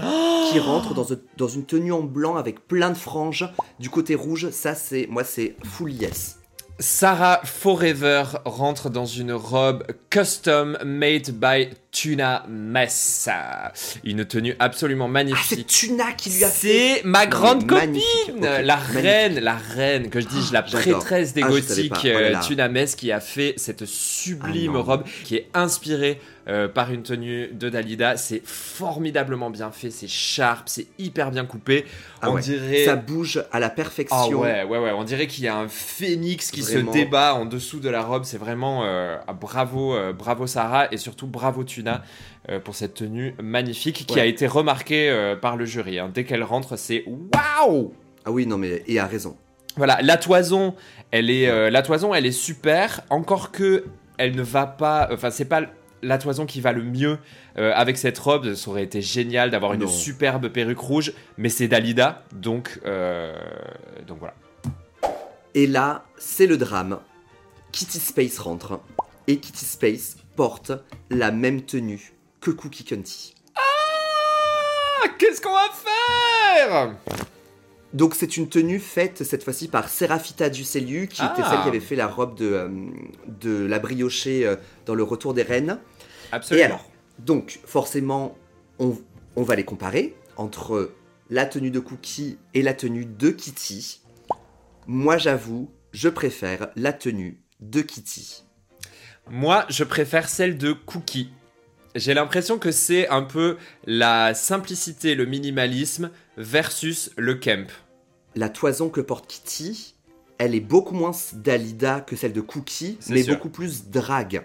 [0.50, 3.48] qui rentre dans, un- dans une tenue en blanc avec plein de franges.
[3.78, 6.36] Du côté rouge, ça c'est, moi c'est full yes.
[6.78, 13.72] Sarah Forever rentre dans une robe custom made by Tuna Messa.
[14.04, 15.66] Une tenue absolument Ah, c'est magnifique.
[15.66, 17.00] Tuna qui lui a fait.
[17.00, 18.00] C'est ma grande copine,
[18.40, 19.02] la magnifique.
[19.02, 21.00] reine, la reine, que je dis, la j'adore.
[21.00, 21.92] prêtresse des Ah, gothiques.
[22.04, 22.34] Oh euh.
[22.46, 27.02] Tuna Mess, qui a fait cette sublime Ah robe qui est inspirée euh, par une
[27.02, 28.16] tenue de Dalida.
[28.16, 31.84] C'est formidablement bien fait, c'est sharp, c'est hyper bien coupé.
[32.22, 32.84] Ah On ouais, dirait.
[32.84, 34.40] Ça bouge à la Ah perfection.
[34.40, 36.92] ouais, ouais, ouais, on dirait qu'il y a un phénix qui Vraiment.
[36.92, 38.24] se débat en dessous de la robe.
[38.24, 41.79] C'est vraiment euh, ah, bravo, bravo Sarah et surtout bravo Tuna
[42.48, 44.20] euh, pour cette tenue magnifique qui Ouais.
[44.22, 45.98] a été remarquée euh, par le jury.
[45.98, 46.10] hein.
[46.12, 47.92] Dès qu'elle rentre, c'est waouh!
[48.24, 49.36] Ah oui, non mais, et a raison.
[49.76, 50.74] Voilà, la toison,
[51.10, 53.00] elle est, euh, la toison, elle est super.
[53.10, 53.84] Encore que
[54.18, 55.62] elle ne va pas, enfin c'est pas
[56.02, 57.18] la toison qui va le mieux
[57.58, 58.54] euh, avec cette robe.
[58.54, 62.80] Ça aurait été génial d'avoir une superbe perruque rouge, mais c'est Dalida, donc
[64.06, 64.34] donc voilà.
[65.54, 66.98] Et là, c'est le drame.
[67.72, 68.80] Kitty Space rentre.
[69.30, 70.72] Et Kitty Space porte
[71.08, 73.32] la même tenue que Cookie Cunty.
[73.54, 76.96] Ah, qu'est-ce qu'on va faire?
[77.92, 81.48] Donc c'est une tenue faite cette fois-ci par Serafita Duceliu, qui était Ah.
[81.48, 82.68] celle qui avait fait la robe de, euh,
[83.40, 85.78] de la briochée euh, dans le Retour des Reines.
[86.32, 86.60] Absolument.
[86.62, 86.84] Et alors,
[87.20, 88.36] donc forcément,
[88.80, 88.98] on,
[89.36, 90.90] on va les comparer entre
[91.28, 94.00] la tenue de Cookie et la tenue de Kitty.
[94.88, 98.42] Moi j'avoue, je préfère la tenue de Kitty.
[99.28, 101.30] Moi, je préfère celle de Cookie.
[101.94, 107.68] J'ai l'impression que c'est un peu la simplicité, le minimalisme versus le camp.
[108.36, 109.94] La toison que porte Kitty,
[110.38, 113.34] elle est beaucoup moins Dalida que celle de Cookie, mais sûr.
[113.34, 114.42] beaucoup plus drague.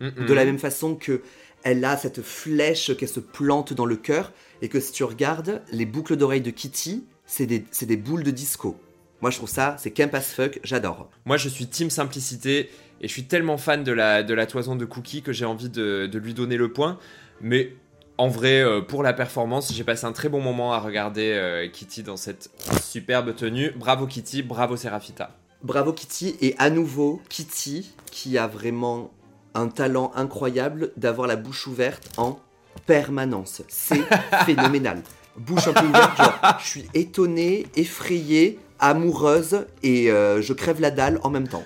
[0.00, 1.22] De la même façon que
[1.62, 5.62] elle a cette flèche qu'elle se plante dans le cœur, et que si tu regardes,
[5.72, 8.78] les boucles d'oreilles de Kitty, c'est des, c'est des boules de disco.
[9.20, 11.10] Moi, je trouve ça, c'est camp as fuck, j'adore.
[11.24, 14.76] Moi, je suis team simplicité et je suis tellement fan de la, de la toison
[14.76, 16.98] de Cookie que j'ai envie de, de lui donner le point.
[17.40, 17.74] Mais
[18.16, 21.68] en vrai, euh, pour la performance, j'ai passé un très bon moment à regarder euh,
[21.68, 22.50] Kitty dans cette
[22.82, 23.72] superbe tenue.
[23.72, 25.30] Bravo Kitty, bravo Serafita.
[25.62, 29.10] Bravo Kitty, et à nouveau, Kitty, qui a vraiment
[29.54, 32.38] un talent incroyable d'avoir la bouche ouverte en
[32.86, 33.62] permanence.
[33.68, 34.02] C'est
[34.46, 35.02] phénoménal.
[35.36, 40.90] Bouche un peu ouverte, genre, je suis étonnée, effrayée, amoureuse, et euh, je crève la
[40.90, 41.64] dalle en même temps.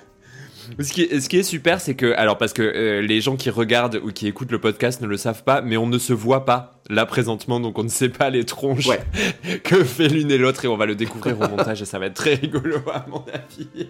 [0.79, 3.35] Ce qui est, ce qui est super, c'est que, alors parce que euh, les gens
[3.35, 6.13] qui regardent ou qui écoutent le podcast ne le savent pas, mais on ne se
[6.13, 9.01] voit pas là présentement, donc on ne sait pas les tronches Ouais.
[9.63, 12.05] que fait l'une et l'autre et on va le découvrir au montage et ça va
[12.05, 13.89] être très rigolo à mon avis.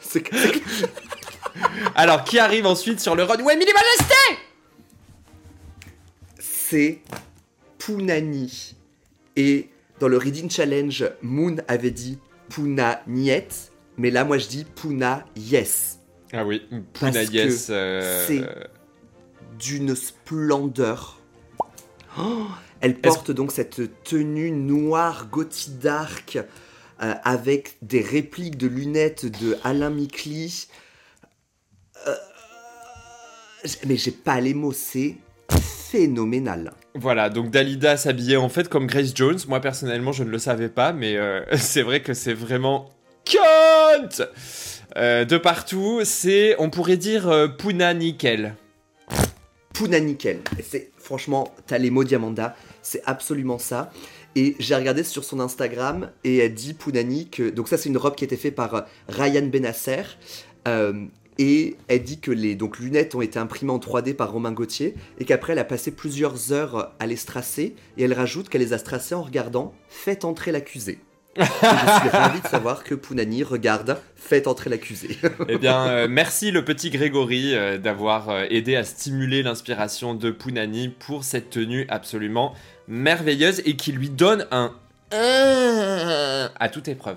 [0.00, 0.24] C'est
[1.94, 4.14] Alors, qui arrive ensuite sur le runway minimaliste
[6.68, 7.00] c'est
[7.78, 8.74] Punani.
[9.36, 14.64] Et dans le Reading Challenge, Moon avait dit Puna Niet, mais là, moi, je dis
[14.64, 15.98] Puna Yes.
[16.32, 17.68] Ah oui, Puna Yes.
[17.70, 18.44] euh, c'est-
[19.58, 21.20] D'une splendeur.
[22.18, 22.46] Oh,
[22.80, 26.38] elle porte donc cette tenue noire gothique dark
[27.02, 30.68] euh, avec des répliques de lunettes de Alain Micli.
[32.06, 32.14] Euh,
[33.86, 35.16] mais j'ai pas les mots, c'est
[35.60, 36.72] phénoménal.
[36.94, 39.38] Voilà, donc Dalida s'habillait en fait comme Grace Jones.
[39.46, 42.90] Moi personnellement, je ne le savais pas, mais euh, c'est vrai que c'est vraiment
[43.24, 44.26] cunt
[44.96, 46.00] Euh, de partout.
[46.04, 48.54] C'est, on pourrait dire euh, Puna nickel.
[49.74, 50.40] Puna nickel.
[50.62, 53.90] C'est franchement, t'as les mots Diamanda, c'est absolument ça.
[54.34, 57.96] Et j'ai regardé sur son Instagram et elle dit Punani que donc ça c'est une
[57.96, 60.02] robe qui a été faite par Ryan Benasser.
[61.38, 65.24] Et elle dit que les lunettes ont été imprimées en 3D par Romain Gauthier et
[65.24, 68.78] qu'après elle a passé plusieurs heures à les stracer et elle rajoute qu'elle les a
[68.78, 70.98] stracées en regardant Faites entrer l'accusé.
[71.36, 75.16] Je suis ravi de savoir que Punani regarde Faites entrer l'accusé.
[75.48, 80.30] Eh bien, euh, merci le petit Grégory euh, d'avoir euh, aidé à stimuler l'inspiration de
[80.30, 82.54] Punani pour cette tenue absolument
[82.88, 84.74] merveilleuse et qui lui donne un
[85.10, 87.16] à toute épreuve.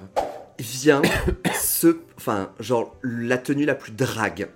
[0.61, 1.01] Vient
[1.59, 1.97] ce.
[2.17, 4.49] Enfin, genre, la tenue la plus drague,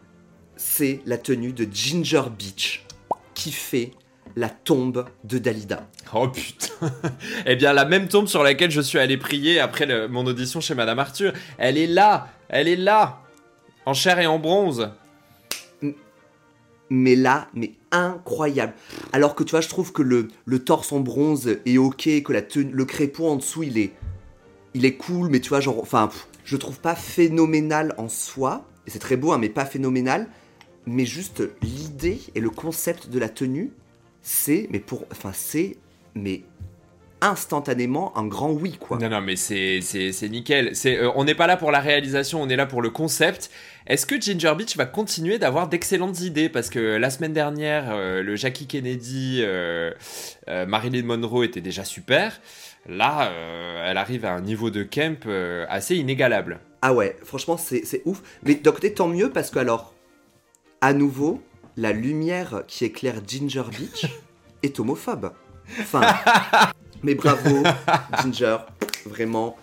[0.55, 2.85] c'est la tenue de Ginger Beach,
[3.33, 3.91] qui fait
[4.35, 5.87] la tombe de Dalida.
[6.13, 6.67] Oh putain
[7.45, 10.59] Eh bien, la même tombe sur laquelle je suis allé prier après le- mon audition
[10.61, 13.21] chez Madame Arthur, elle est là Elle est là
[13.85, 14.89] En chair et en bronze
[16.89, 18.73] Mais là, mais incroyable.
[19.11, 22.31] Alors que tu vois, je trouve que le, le torse en bronze est ok, que
[22.33, 23.91] la tenue, le crépon en dessous, il est,
[24.75, 26.09] il est cool, mais tu vois, genre, enfin,
[26.43, 28.65] je trouve pas phénoménal en soi.
[28.85, 30.27] C'est très beau, hein, mais pas phénoménal.
[30.85, 33.71] Mais juste l'idée et le concept de la tenue,
[34.21, 35.77] c'est, mais pour, enfin, c'est,
[36.13, 36.43] mais
[37.21, 38.97] instantanément un grand oui, quoi.
[38.97, 39.79] Non, non, mais c'est
[40.29, 40.75] nickel.
[40.75, 43.49] C'est, euh, on n'est pas là pour la réalisation, on est là pour le concept.
[43.87, 46.49] Est-ce que Ginger Beach va continuer d'avoir d'excellentes idées?
[46.49, 49.91] Parce que la semaine dernière, euh, le Jackie Kennedy, euh,
[50.47, 52.41] euh, Marilyn Monroe était déjà super.
[52.87, 53.31] Là,
[53.83, 55.27] elle arrive à un niveau de camp
[55.69, 56.59] assez inégalable.
[56.83, 58.21] Ah ouais, franchement, c'est c'est ouf.
[58.43, 59.95] Mais d'un côté, tant mieux parce que, alors,
[60.81, 61.41] à nouveau,
[61.77, 64.05] la lumière qui éclaire Ginger Beach
[64.63, 65.33] est homophobe.
[65.79, 66.15] Enfin,
[67.01, 67.63] mais bravo,
[68.21, 68.57] Ginger,
[69.07, 69.57] vraiment.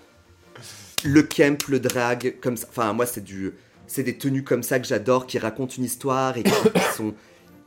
[1.04, 2.66] Le camp, le drag, comme ça.
[2.70, 3.52] Enfin, moi, c'est du.
[3.92, 6.52] C'est des tenues comme ça que j'adore, qui racontent une histoire et qui
[6.96, 7.12] sont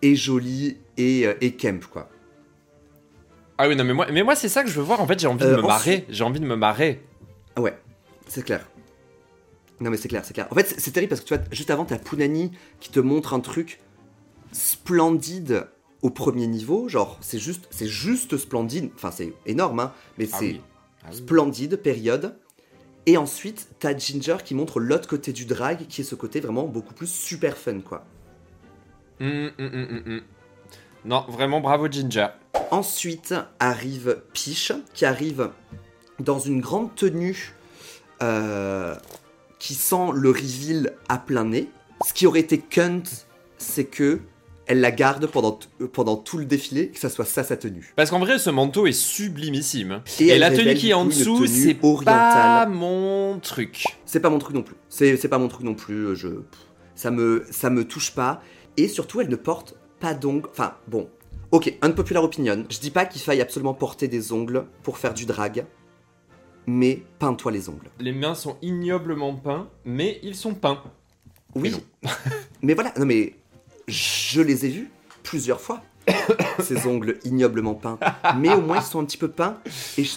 [0.01, 2.09] et jolies et, euh, et camp, quoi.
[3.59, 4.99] Ah oui, non, mais moi, mais moi c'est ça que je veux voir.
[5.01, 6.03] En fait, j'ai envie de Euh, me marrer.
[6.09, 7.03] J'ai envie de me marrer.
[7.55, 7.77] Ah ouais,
[8.27, 8.67] c'est clair.
[9.79, 10.47] Non mais c'est clair, c'est clair.
[10.49, 12.99] En fait, c'est- c'est terrible parce que tu vois, juste avant, t'as Punani qui te
[12.99, 13.79] montre un truc
[14.51, 15.67] splendide
[16.01, 16.89] au premier niveau.
[16.89, 18.89] Genre, c'est juste, c'est juste splendide.
[18.95, 19.93] Enfin, c'est énorme, hein.
[20.17, 20.61] Mais Ah c'est oui.
[21.03, 21.17] Ah oui.
[21.17, 22.35] splendide, période.
[23.05, 26.63] Et ensuite, t'as Ginger qui montre l'autre côté du drag, qui est ce côté vraiment
[26.63, 28.05] beaucoup plus super fun, quoi.
[29.21, 30.21] Hum, hum, hum.
[31.05, 32.27] Non, vraiment bravo Ginger.
[32.71, 35.51] Ensuite arrive Peach, qui arrive
[36.19, 37.53] dans une grande tenue
[38.23, 38.95] euh,
[39.59, 41.69] qui sent le reveal à plein nez.
[42.05, 43.03] Ce qui aurait été cunt,
[43.57, 44.19] c'est que
[44.67, 47.93] elle la garde pendant, euh, pendant tout le défilé, que ça soit ça sa tenue.
[47.95, 50.01] Parce qu'en vrai, ce manteau est sublimissime.
[50.19, 53.85] Et la tenue qui est en dessous, c'est pas mon truc.
[54.05, 54.75] C'est pas mon truc non plus.
[54.89, 56.15] C'est pas mon truc non plus.
[56.15, 56.29] Je,
[56.95, 58.41] ça me ça me touche pas.
[58.77, 60.49] Et surtout, elle ne porte pas d'ongles.
[60.51, 61.09] Enfin, bon.
[61.51, 62.65] Ok, unpopular opinion.
[62.69, 65.65] Je dis pas qu'il faille absolument porter des ongles pour faire du drag.
[66.67, 67.89] Mais peins-toi les ongles.
[67.99, 70.81] Les mains sont ignoblement peints, mais ils sont peints.
[71.53, 71.73] Oui.
[72.61, 73.35] mais voilà, non mais
[73.87, 74.91] je les ai vus
[75.23, 75.81] plusieurs fois.
[76.59, 77.97] ces ongles ignoblement peints.
[78.37, 79.57] Mais au moins ils sont un petit peu peints.
[79.97, 80.15] Et je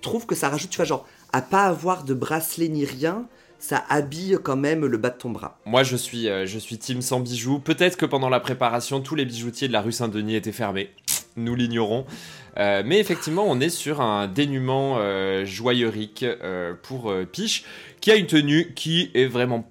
[0.00, 3.26] trouve que ça rajoute, tu vois, genre, à pas avoir de bracelet ni rien,
[3.58, 5.58] ça habille quand même le bas de ton bras.
[5.66, 7.58] Moi, je suis, euh, je suis sans bijoux.
[7.58, 10.90] Peut-être que pendant la préparation, tous les bijoutiers de la rue Saint-Denis étaient fermés.
[11.36, 12.06] Nous l'ignorons.
[12.56, 15.44] Euh, mais effectivement, on est sur un dénuement euh,
[16.22, 17.64] euh, pour euh, Piche,
[18.00, 19.68] qui a une tenue qui est vraiment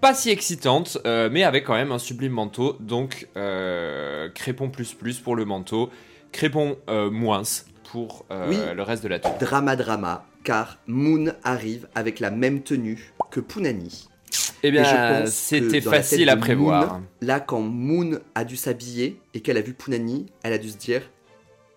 [0.00, 2.76] pas si excitante, euh, mais avec quand même un sublime manteau.
[2.80, 5.90] Donc, euh, crépon plus plus pour le manteau,
[6.32, 7.42] crépon euh, moins
[7.90, 8.56] pour Oui.
[8.74, 9.34] le reste de la tenue.
[9.40, 14.08] Drama drama, car Moon arrive avec la même tenue que Punani.
[14.62, 16.94] Eh bien, c'était facile à prévoir.
[16.94, 20.68] Moon, là, quand Moon a dû s'habiller et qu'elle a vu Punani, elle a dû
[20.68, 21.02] se dire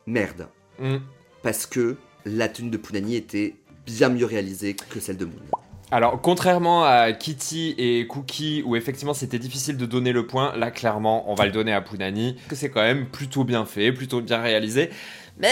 [0.08, 0.48] merde.
[0.80, 0.98] Hmm.
[1.44, 3.56] Parce que la tenue de Punani était
[3.86, 5.61] bien mieux réalisée que celle de Moon.
[5.94, 10.72] Alors, contrairement à Kitty et Cookie, où effectivement c'était difficile de donner le point, là
[10.72, 14.22] clairement on va le donner à Punani, que c'est quand même plutôt bien fait, plutôt
[14.22, 14.90] bien réalisé,
[15.38, 15.50] mais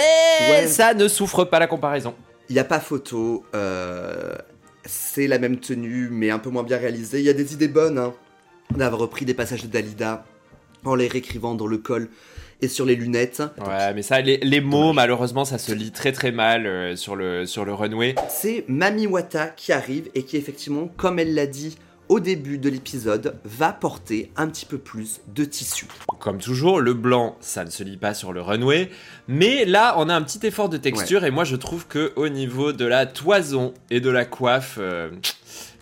[0.50, 0.68] Ouais.
[0.68, 2.16] ça ne souffre pas la comparaison.
[2.50, 4.34] Il n'y a pas photo, euh,
[4.86, 7.20] c'est la même tenue, mais un peu moins bien réalisée.
[7.20, 8.14] Il y a des idées bonnes, hein.
[8.76, 10.24] d'avoir repris des passages de Dalida
[10.86, 12.08] en les réécrivant dans le col
[12.62, 13.42] et sur les lunettes.
[13.66, 17.16] Ouais, mais ça, les, les mots, malheureusement, ça se lit très très mal euh, sur,
[17.16, 18.16] le, sur le runway.
[18.30, 21.78] C'est Mami Wata qui arrive et qui effectivement, comme elle l'a dit
[22.10, 25.86] au début de l'épisode, va porter un petit peu plus de tissu.
[26.20, 28.90] Comme toujours, le blanc, ça ne se lit pas sur le runway,
[29.28, 32.28] mais là, on a un petit effort de texture, et moi je trouve que au
[32.28, 35.12] niveau de la toison et de la coiffe, euh,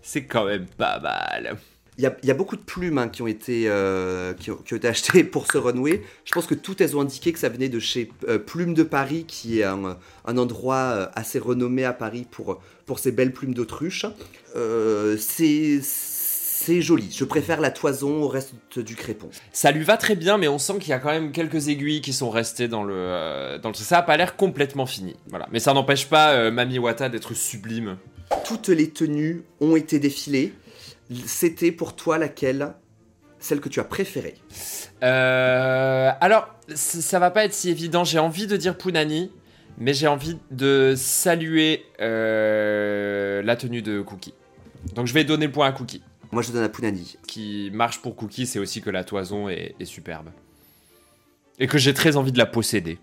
[0.01, 1.55] c'est quand même pas mal.
[1.97, 4.51] Il y a, il y a beaucoup de plumes hein, qui, ont été, euh, qui,
[4.51, 6.03] ont, qui ont été achetées pour ce runway.
[6.25, 8.83] Je pense que toutes elles ont indiqué que ça venait de chez euh, Plumes de
[8.83, 13.33] Paris, qui est un, un endroit euh, assez renommé à Paris pour, pour ses belles
[13.33, 14.05] plumes d'autruche.
[14.55, 17.09] Euh, c'est c'est joli.
[17.11, 19.29] Je préfère la toison au reste du crépon.
[19.53, 22.01] Ça lui va très bien, mais on sent qu'il y a quand même quelques aiguilles
[22.01, 22.93] qui sont restées dans le.
[22.95, 23.75] euh, dans le...
[23.75, 25.15] Ça a pas l'air complètement fini.
[25.29, 25.47] Voilà.
[25.51, 27.97] Mais ça n'empêche pas euh, Mami Wata d'être sublime.
[28.45, 30.53] Toutes les tenues ont été défilées.
[31.25, 32.73] C'était pour toi laquelle?
[33.39, 34.35] Celle que tu as préférée?
[35.03, 38.03] Euh, alors, ça va pas être si évident.
[38.03, 39.31] J'ai envie de dire Punani,
[39.77, 44.33] mais j'ai envie de saluer euh, la tenue de Cookie.
[44.95, 46.01] Donc je vais donner le point à Cookie.
[46.31, 47.17] Moi, je donne à Punani.
[47.21, 50.29] Ce qui marche pour Cookie, c'est aussi que la toison est, est superbe.
[51.59, 52.97] Et que j'ai très envie de la posséder.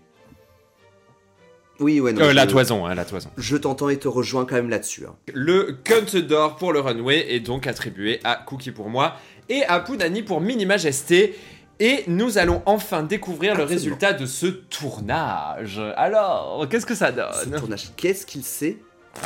[1.79, 2.21] Oui, ouais, non.
[2.21, 3.29] Euh, je- la toison, hein, la toison.
[3.37, 5.05] Je t'entends et te rejoins quand même là-dessus.
[5.07, 5.15] hein.
[5.33, 9.15] Le cunt d'or pour le runway est donc attribué à Cookie pour moi
[9.49, 11.35] et à Punani pour Mini Majesté.
[11.81, 15.81] Et nous allons enfin découvrir le résultat de ce tournage.
[15.97, 18.77] Alors, qu'est-ce que ça Ce donne tournage, qu'est-ce qu'il s'est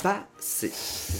[0.01, 0.71] passé?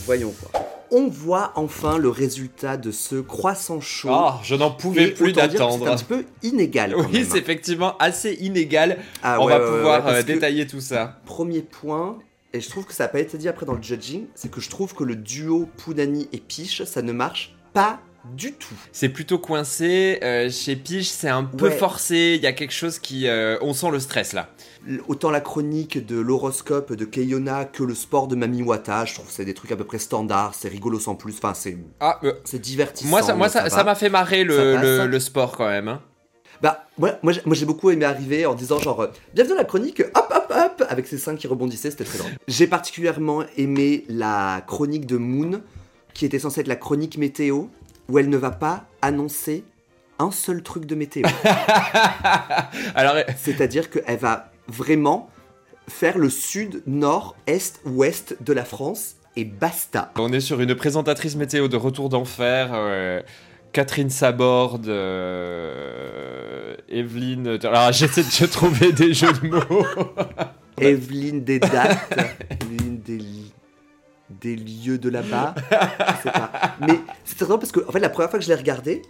[0.08, 0.64] Voyons voir.
[0.92, 4.10] On voit enfin le résultat de ce croissant chaud.
[4.12, 5.86] Oh, je n'en pouvais Et plus d'attendre.
[5.86, 6.94] C'est un petit peu inégal.
[6.96, 8.98] quand Oui, c'est effectivement assez inégal.
[9.22, 11.20] Ah On ouais, va ouais, pouvoir ouais, euh, détailler tout ça.
[11.26, 12.18] Premier point,
[12.54, 14.60] et je trouve que ça n'a pas été dit après dans le judging, c'est que
[14.62, 18.00] je trouve que le duo Punani et Piche, ça ne marche pas
[18.34, 18.74] du tout.
[18.92, 20.20] C'est plutôt coincé.
[20.24, 21.78] euh, chez Piche, c'est un peu Ouais.
[21.78, 22.34] forcé.
[22.36, 23.28] Il y a quelque chose qui.
[23.28, 24.50] euh, on sent le stress là.
[25.08, 29.28] Autant la chronique de l'horoscope de Keiona que le sport de Mami Wata, je trouve
[29.28, 32.20] que c'est des trucs à peu près standards, c'est rigolo sans plus, enfin c'est Ah,
[32.24, 33.10] euh, c'est divertissant.
[33.10, 33.70] moi, ça, moi, ça, va.
[33.70, 35.90] ça m'a fait marrer le, Ça le, le sport quand même.
[35.90, 36.02] hein.
[36.62, 39.66] Bah, moi, j'ai- moi j'ai beaucoup aimé arriver en disant genre, euh, bienvenue dans la
[39.66, 42.32] chronique, hop hop hop, avec ses seins qui rebondissaient, c'était très drôle.
[42.48, 45.62] J'ai particulièrement aimé la chronique de Moon,
[46.14, 47.66] qui était censée être la chronique météo,
[48.10, 49.64] où elle ne va pas annoncer
[50.22, 51.24] un seul truc de météo.
[52.96, 55.30] Alors, C'est-à-dire qu'elle va vraiment
[55.88, 60.12] faire le sud, nord, est, ouest de la France, et basta.
[60.18, 62.70] on est sur une présentatrice météo de Retour d'Enfer.
[62.74, 63.22] euh,
[63.72, 67.60] Catherine Sabord, euh, Evelyne.
[67.64, 69.86] Alors, j'essaie de trouver des jeux de mots.
[70.82, 72.18] Evelyne des dates,
[72.62, 73.52] Evelyne des, li-
[74.30, 76.52] des lieux de là-bas, je sais pas.
[76.88, 79.02] Mais c'est drôle parce que en fait, la première fois que je l'ai regardé,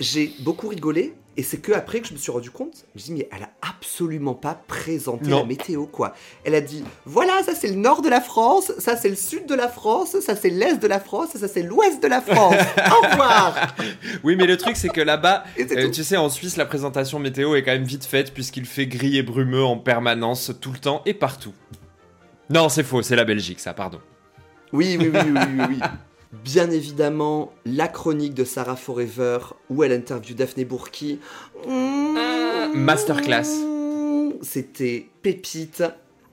[0.00, 3.00] j'ai beaucoup rigolé et c'est que après que je me suis rendu compte, je me
[3.00, 5.38] suis dit mais elle a absolument pas présenté Non.
[5.40, 6.14] la météo quoi.
[6.44, 9.46] Elle a dit voilà ça c'est le nord de la France, ça c'est le sud
[9.46, 12.56] de la France, ça c'est l'est de la France, ça c'est l'ouest de la France.
[12.90, 13.74] Au revoir.
[14.24, 17.54] Oui, mais le truc, c'est que là-bas, euh, tu sais, en Suisse, la présentation météo
[17.54, 21.02] est quand même vite faite puisqu'il fait gris et brumeux en permanence, tout le temps
[21.06, 21.52] et partout.
[22.50, 24.00] Non, c'est faux, c'est la Belgique, ça, pardon.
[24.72, 25.64] Oui oui oui oui oui.
[25.68, 25.78] oui.
[26.32, 29.38] Bien évidemment, la chronique de Sarah Forever
[29.70, 31.20] où elle interviewe Daphné Bourki.
[31.66, 33.46] Euh, masterclass.
[34.42, 35.82] C'était pépite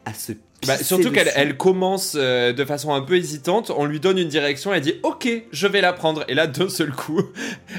[0.05, 0.33] à se
[0.65, 4.29] bah, surtout qu'elle elle commence euh, de façon un peu hésitante, on lui donne une
[4.29, 6.23] direction, elle dit ok, je vais la prendre.
[6.27, 7.21] Et là, d'un seul coup,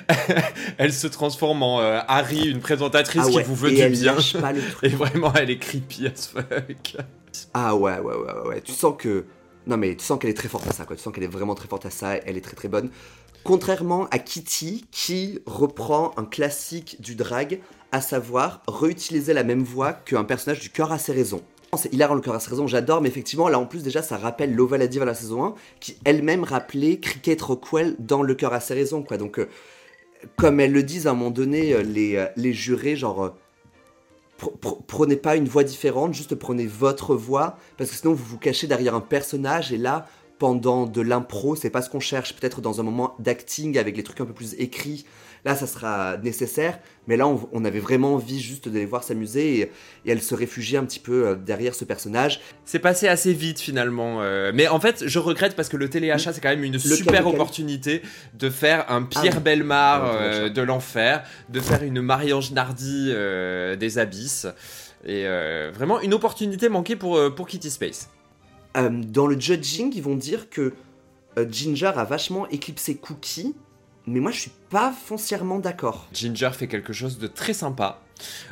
[0.79, 3.93] elle se transforme en euh, Harry, une présentatrice Ah qui vous veut et du elle
[3.93, 4.15] bien.
[4.15, 4.85] lâche pas le truc.
[4.93, 6.97] Et vraiment, elle est creepy as fuck.
[7.55, 8.61] Ah ouais, ouais, ouais, ouais, ouais.
[8.61, 9.25] Tu sens que.
[9.67, 10.97] Non, mais tu sens qu'elle est très forte à ça, quoi.
[10.97, 12.15] Tu sens qu'elle est vraiment très forte à ça.
[12.17, 12.91] Elle est très très bonne.
[13.43, 17.61] Contrairement à Kitty, qui reprend un classique du drag,
[17.93, 21.43] à savoir réutiliser la même voix qu'un personnage du cœur à ses raisons.
[21.77, 24.17] C'est hilarant le cœur à ses raisons, j'adore, mais effectivement, là en plus, déjà, ça
[24.17, 28.53] rappelle Lova la Diva la saison 1, qui elle-même rappelait Cricket Rockwell dans le cœur
[28.53, 29.17] à ses raisons, quoi.
[29.17, 29.49] Donc, euh,
[30.37, 33.35] comme elles le disent à un moment donné, euh, les, euh, les jurés, genre.
[34.39, 38.25] Pr- pr- prenez pas une voix différente, juste prenez votre voix, parce que sinon vous
[38.25, 40.07] vous cachez derrière un personnage, et là,
[40.39, 44.03] pendant de l'impro, c'est pas ce qu'on cherche, peut-être dans un moment d'acting avec les
[44.03, 45.07] trucs un peu plus écrits,
[45.45, 49.03] là ça sera nécessaire, mais là on, on avait vraiment envie juste de les voir
[49.03, 52.41] s'amuser, et, et elle se réfugiait un petit peu euh, derrière ce personnage.
[52.65, 54.19] C'est passé assez vite finalement.
[54.23, 57.23] euh, Mais en fait, je regrette parce que le téléachat, c'est quand même une super
[57.23, 58.03] lequel opportunité
[58.35, 59.41] de faire un Pierre Ah.
[59.41, 60.49] Belmar Ouais, le euh, téléachat.
[60.55, 64.47] de l'enfer, de faire une Marie-Ange Nardi euh, des abysses.
[65.07, 65.25] Et
[65.73, 68.09] vraiment une opportunité manquée pour, pour Kitty Space.
[68.77, 70.75] Euh, dans le judging, ils vont dire que
[71.39, 73.55] euh, Ginger a vachement éclipsé Cookie,
[74.07, 76.09] mais moi je suis pas foncièrement d'accord.
[76.13, 78.01] Ginger fait quelque chose de très sympa.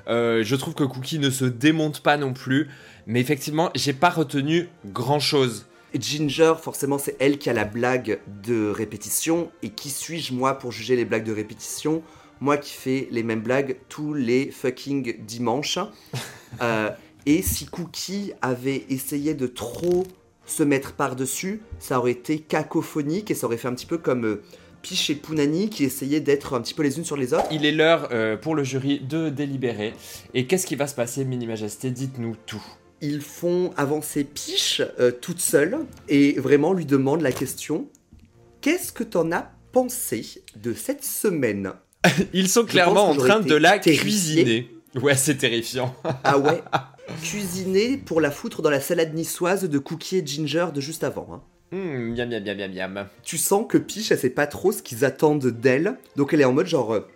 [0.09, 2.69] Euh, je trouve que Cookie ne se démonte pas non plus.
[3.07, 5.67] Mais effectivement, j'ai pas retenu grand chose.
[5.99, 9.51] Ginger, forcément, c'est elle qui a la blague de répétition.
[9.63, 12.03] Et qui suis-je, moi, pour juger les blagues de répétition?
[12.41, 15.79] Moi qui fais les mêmes blagues tous les fucking dimanches.
[16.63, 16.89] Euh,
[17.27, 20.05] et si Cookie avait essayé de trop
[20.47, 24.27] se mettre par-dessus, ça aurait été cacophonique et ça aurait fait un petit peu comme
[24.27, 24.43] euh,
[24.83, 27.47] Piche et Pounani qui essayaient d'être un petit peu les unes sur les autres.
[27.51, 29.95] Il est l'heure euh, pour le jury de délibérer.
[30.35, 31.91] Et qu'est-ce qui va se passer, Mini Majesté?
[31.91, 32.63] Dites-nous tout.
[33.01, 37.89] Ils font avancer Piche euh, toute seule et vraiment lui demandent la question
[38.61, 41.73] Qu'est-ce que t'en as pensé de cette semaine?
[42.35, 44.03] Ils sont clairement en train de la terrifié.
[44.03, 44.71] cuisiner.
[45.03, 45.95] Ouais, c'est terrifiant.
[46.23, 46.63] Ah ouais
[47.23, 51.29] Cuisiner pour la foutre dans la salade niçoise de Cookie et Ginger de juste avant.
[51.33, 51.41] hein.
[51.73, 53.07] Hum, miam, miam, miam, miam, miam.
[53.25, 55.97] Tu sens que Piche, elle sait pas trop ce qu'ils attendent d'elle.
[56.17, 57.07] Donc elle est en mode genre euh,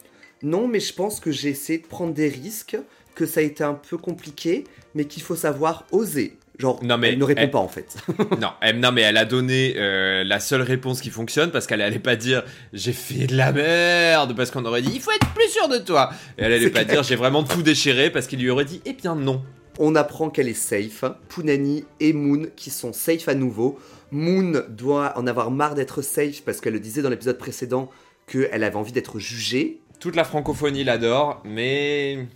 [0.42, 2.76] Non, mais je pense que j'ai essayé de prendre des risques,
[3.14, 4.64] que ça a été un peu compliqué,
[4.94, 6.36] mais qu'il faut savoir oser.
[6.58, 7.96] Genre, Non, mais elle ne répond elle- pas en fait.
[8.40, 11.80] non, elle, non, mais elle a donné euh, la seule réponse qui fonctionne parce qu'elle
[11.82, 15.32] allait pas dire j'ai fait de la merde parce qu'on aurait dit il faut être
[15.34, 16.10] plus sûr de toi.
[16.36, 16.96] Et elle allait pas clair.
[16.96, 19.40] dire j'ai vraiment tout déchiré parce qu'il lui aurait dit eh bien non.
[19.78, 21.04] On apprend qu'elle est safe.
[21.28, 23.78] Punani et Moon qui sont safe à nouveau.
[24.10, 27.90] Moon doit en avoir marre d'être safe parce qu'elle le disait dans l'épisode précédent
[28.26, 29.80] qu'elle avait envie d'être jugée.
[30.00, 32.28] Toute la francophonie l'adore, mais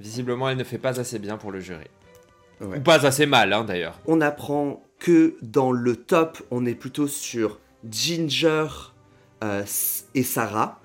[0.00, 1.86] visiblement elle ne fait pas assez bien pour le jury.
[2.60, 2.78] Ouais.
[2.78, 3.98] Ou pas assez mal hein, d'ailleurs.
[4.06, 7.58] On apprend que dans le top, on est plutôt sur
[7.88, 8.66] Ginger
[9.42, 9.64] euh,
[10.14, 10.80] et Sarah.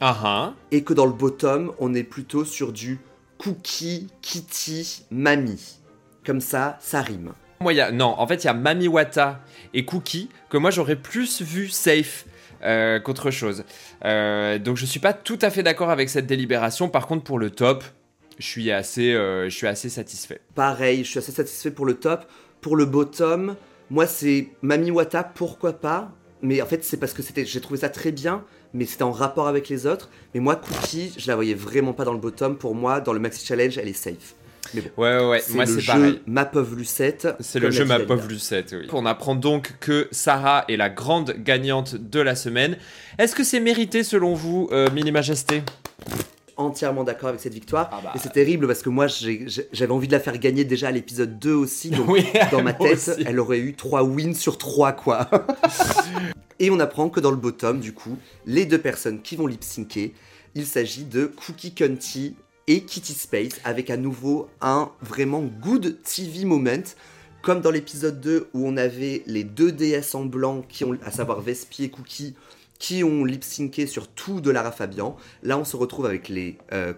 [0.00, 0.54] Ah ah.
[0.70, 3.00] Et que dans le bottom, on est plutôt sur du
[3.38, 5.78] Cookie, Kitty, Mamie.
[6.26, 7.32] Comme ça, ça rime.
[7.60, 7.90] Moi, il y a...
[7.90, 9.40] Non, en fait, il y a Mami Wata
[9.74, 12.26] et Cookie que moi j'aurais plus vu safe
[12.62, 13.64] euh, qu'autre chose.
[14.04, 16.88] Euh, donc je suis pas tout à fait d'accord avec cette délibération.
[16.88, 17.84] Par contre, pour le top,
[18.38, 20.40] je suis assez, euh, je suis assez satisfait.
[20.54, 22.26] Pareil, je suis assez satisfait pour le top.
[22.60, 23.54] Pour le bottom,
[23.90, 26.10] moi c'est Mami Wata, pourquoi pas
[26.42, 29.12] Mais en fait, c'est parce que c'était, j'ai trouvé ça très bien, mais c'était en
[29.12, 30.08] rapport avec les autres.
[30.34, 32.56] Mais moi, Cookie, je la voyais vraiment pas dans le bottom.
[32.56, 34.34] Pour moi, dans le Maxi Challenge, elle est safe.
[34.74, 36.20] Mais bon, Ouais, ouais, Moi, le c'est jeu pareil.
[36.26, 37.28] ma pauvre Lucette.
[37.40, 38.14] C'est le jeu dit Ma Dalila.
[38.16, 38.86] pauvre Lucette, oui.
[38.92, 42.76] On apprend donc que Sarah est la grande gagnante de la semaine.
[43.18, 45.62] Est-ce que c'est mérité selon vous, euh, Mini Majesté?
[46.58, 47.88] Entièrement d'accord avec cette victoire.
[47.92, 48.12] Ah bah.
[48.16, 51.38] Et c'est terrible parce que moi, j'avais envie de la faire gagner déjà à l'épisode
[51.38, 51.88] 2 aussi.
[51.90, 53.24] Donc, Oui, dans ma tête, aussi.
[53.24, 55.30] elle aurait eu 3 wins sur 3, quoi.
[56.60, 59.62] Et on apprend que dans le bottom, du coup, les deux personnes qui vont lip
[59.62, 60.14] syncer,
[60.54, 62.34] il s'agit de Cookie Cunty
[62.66, 66.82] et Kitty Space, avec à nouveau un vraiment good TV moment.
[67.42, 71.12] Comme dans l'épisode 2 où on avait les deux DS en blanc, qui ont, à
[71.12, 72.34] savoir Vespi et Cookie,
[72.78, 75.16] qui ont lip synché sur tout de Lara Fabian.
[75.42, 76.92] Là, on se retrouve avec les euh,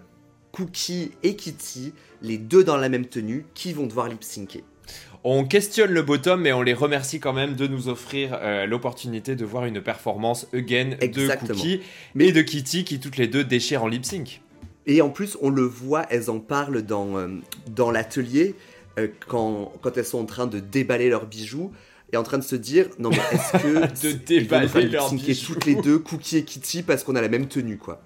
[0.51, 4.63] Cookie et Kitty, les deux dans la même tenue, qui vont devoir lip syncer.
[5.23, 9.35] On questionne le bottom, mais on les remercie quand même de nous offrir euh, l'opportunité
[9.35, 11.49] de voir une performance again Exactement.
[11.49, 11.81] de Cookie
[12.15, 14.41] Mais- et de Kitty qui toutes les deux déchirent en lip sync.
[14.87, 17.27] Et en plus, on le voit, elles en parlent dans, euh,
[17.67, 18.55] dans l'atelier,
[18.97, 21.71] euh, quand, quand elles sont en train de déballer leurs bijoux.
[22.15, 24.67] Est en train de se dire non mais est-ce que De déballer
[25.13, 25.53] bijoux.
[25.53, 28.01] toutes les deux Cookie et Kitty parce qu'on a la même tenue quoi.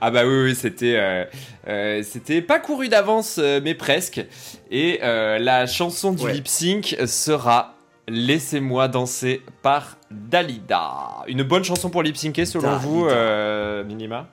[0.00, 1.24] Ah bah oui, oui c'était euh,
[1.68, 4.24] euh, c'était pas couru d'avance, euh, mais presque.
[4.70, 6.32] Et euh, la chanson du Ouais.
[6.34, 7.70] lip sync sera
[8.06, 11.24] Laissez-moi danser par Dalida.
[11.26, 12.78] Une bonne chanson pour lip syncer selon Dalida.
[12.86, 14.28] vous, Minima?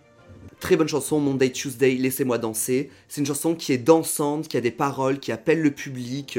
[0.60, 2.92] Très bonne chanson, Monday Tuesday, laissez-moi danser.
[3.08, 6.38] C'est une chanson qui est dansante, qui a des paroles, qui appelle le public.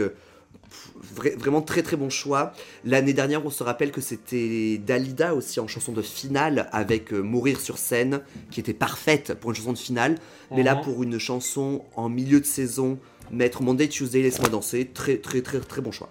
[1.16, 2.52] Vra- vraiment très très bon choix.
[2.84, 7.20] L'année dernière, on se rappelle que c'était Dalida aussi en chanson de finale avec euh,
[7.20, 8.20] Mourir sur scène,
[8.50, 10.16] qui était parfaite pour une chanson de finale.
[10.50, 10.82] Mais là, Mhm.
[10.82, 12.98] pour une chanson en milieu de saison,
[13.30, 16.10] mettre Monday Tuesday, laisse-moi danser, très très très très bon choix.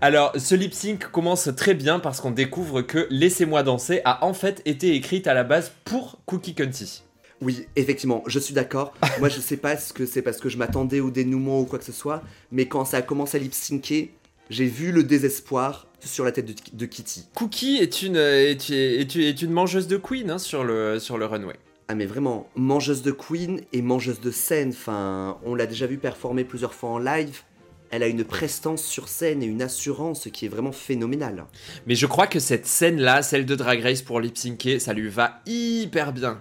[0.00, 4.34] Alors, ce lip sync commence très bien parce qu'on découvre que Laissez-moi danser a en
[4.34, 7.02] fait été écrite à la base pour Cookie Cunty.
[7.40, 8.92] Oui, effectivement, je suis d'accord.
[9.18, 11.78] Moi, je sais pas ce que c'est parce que je m'attendais au dénouement ou quoi
[11.78, 12.22] que ce soit,
[12.52, 14.12] mais quand ça a commencé à lip syncer,
[14.50, 17.26] j'ai vu le désespoir sur la tête de, de Kitty.
[17.34, 21.18] Cookie est une, euh, est, est- est une mangeuse de Queen hein, sur, le, sur
[21.18, 21.54] le runway.
[21.88, 25.98] Ah mais vraiment, mangeuse de Queen et mangeuse de scène, enfin, on l'a déjà vu
[25.98, 27.40] performer plusieurs fois en live.
[27.90, 31.44] Elle a une prestance sur scène et une assurance qui est vraiment phénoménale.
[31.88, 35.08] Mais je crois que cette scène-là, celle de Drag Race pour lip syncer, ça lui
[35.08, 36.40] va hyper bien.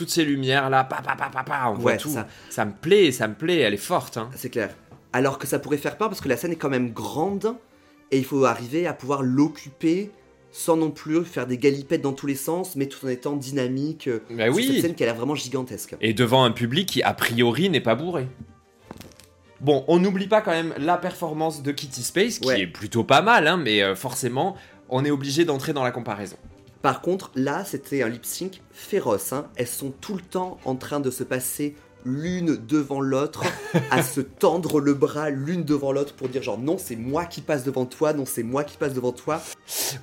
[0.00, 2.08] Toutes ces lumières là, pa pa pa pa on voit tout.
[2.08, 2.26] ça.
[2.48, 2.64] Ça.
[2.64, 4.16] me plaît, ça me plaît, elle est forte.
[4.16, 4.30] Hein.
[4.34, 4.70] C'est clair.
[5.12, 7.54] Alors que ça pourrait faire peur parce que la scène est quand même grande
[8.10, 10.10] et il faut arriver à pouvoir l'occuper
[10.52, 14.08] sans non plus faire des galipettes dans tous les sens, mais tout en étant dynamique.
[14.08, 14.66] euh, Bah oui.
[14.72, 15.94] Cette scène qui a l'air vraiment gigantesque.
[16.00, 18.26] Et devant un public qui a priori n'est pas bourré.
[19.60, 22.60] Bon, on n'oublie pas quand même la performance de Kitty Space, qui Ouais.
[22.62, 24.56] est plutôt pas mal, hein, mais euh, forcément,
[24.88, 26.36] on est obligé d'entrer dans la comparaison.
[26.82, 29.32] Par contre, là, c'était un lip sync féroce.
[29.32, 29.46] hein.
[29.56, 31.74] Elles sont tout le temps en train de se passer
[32.06, 33.42] l'une devant l'autre,
[33.90, 37.42] à se tendre le bras l'une devant l'autre pour dire genre non, c'est moi qui
[37.42, 39.42] passe devant toi, non, c'est moi qui passe devant toi.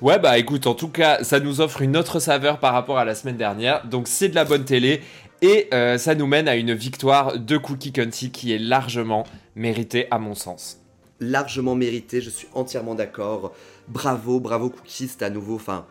[0.00, 3.04] Ouais, bah écoute, en tout cas, ça nous offre une autre saveur par rapport à
[3.04, 5.00] la semaine dernière, donc c'est de la bonne télé,
[5.42, 9.24] et euh, ça nous mène à une victoire de Cookie Cunty qui est largement
[9.56, 10.78] méritée à mon sens.
[11.18, 13.52] Largement mérité, je suis entièrement d'accord.
[13.88, 15.84] Bravo, bravo Cookie, c'est à nouveau, enfin,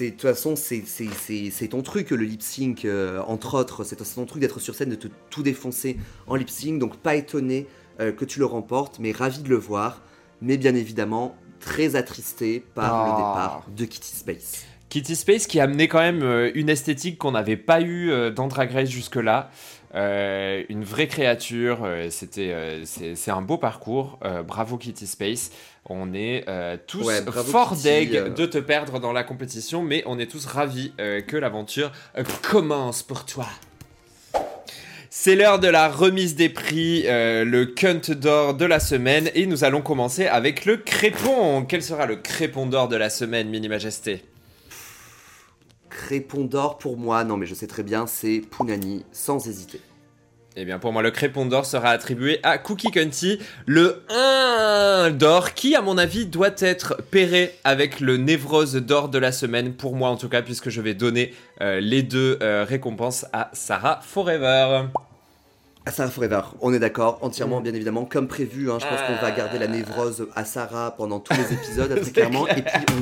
[0.00, 3.82] de toute façon, c'est c'est- c'est- c'est ton truc, le lip sync, euh, entre autres,
[3.84, 5.96] c'est ton truc d'être sur scène, de te tout défoncer
[6.26, 7.66] en lip sync, donc pas étonné
[8.00, 10.02] euh, que tu le remportes, mais ravi de le voir,
[10.42, 13.04] mais bien évidemment très attristé par Ah.
[13.06, 14.64] le départ de Kitty Space.
[14.90, 18.48] Kitty Space qui a amené quand même euh, une esthétique qu'on n'avait pas eue dans
[18.48, 19.50] Drag Race jusque-là.
[19.94, 24.18] Euh, une vraie créature, c'était, c'est, un beau parcours.
[24.46, 25.50] Bravo Kitty Space.
[25.86, 28.28] On est euh, tous Ouais, fort deg euh.
[28.30, 31.92] de te perdre dans la compétition, mais on est tous ravis euh, que l'aventure
[32.42, 33.46] commence pour toi.
[35.10, 39.62] C'est l'heure de la remise des prix, le cunt d'or de la semaine, et nous
[39.62, 41.64] allons commencer avec le crépon.
[41.68, 44.24] Quel sera le crépon d'or de la semaine, Mini Majesté?
[45.88, 49.80] Crépon d'or pour moi, non mais je sais très bien, c'est Punani, sans hésiter.
[50.56, 55.52] Eh bien, pour moi, le crépon d'or sera attribué à Cookie Cunty, le 1 d'or,
[55.54, 59.96] qui, à mon avis, doit être pairé avec le névrose d'or de la semaine, pour
[59.96, 63.98] moi en tout cas, puisque je vais donner euh, les deux euh, récompenses à Sarah
[64.04, 64.84] Forever.
[65.86, 67.26] Ah, Sarah Forever, on est d'accord, Mm.
[67.26, 68.70] entièrement, bien évidemment, comme prévu.
[68.70, 72.10] hein, je pense qu'on va garder la névrose à Sarah pendant tous les épisodes, très
[72.12, 72.44] clairement.
[72.44, 72.58] clair.
[72.58, 72.94] Et puis,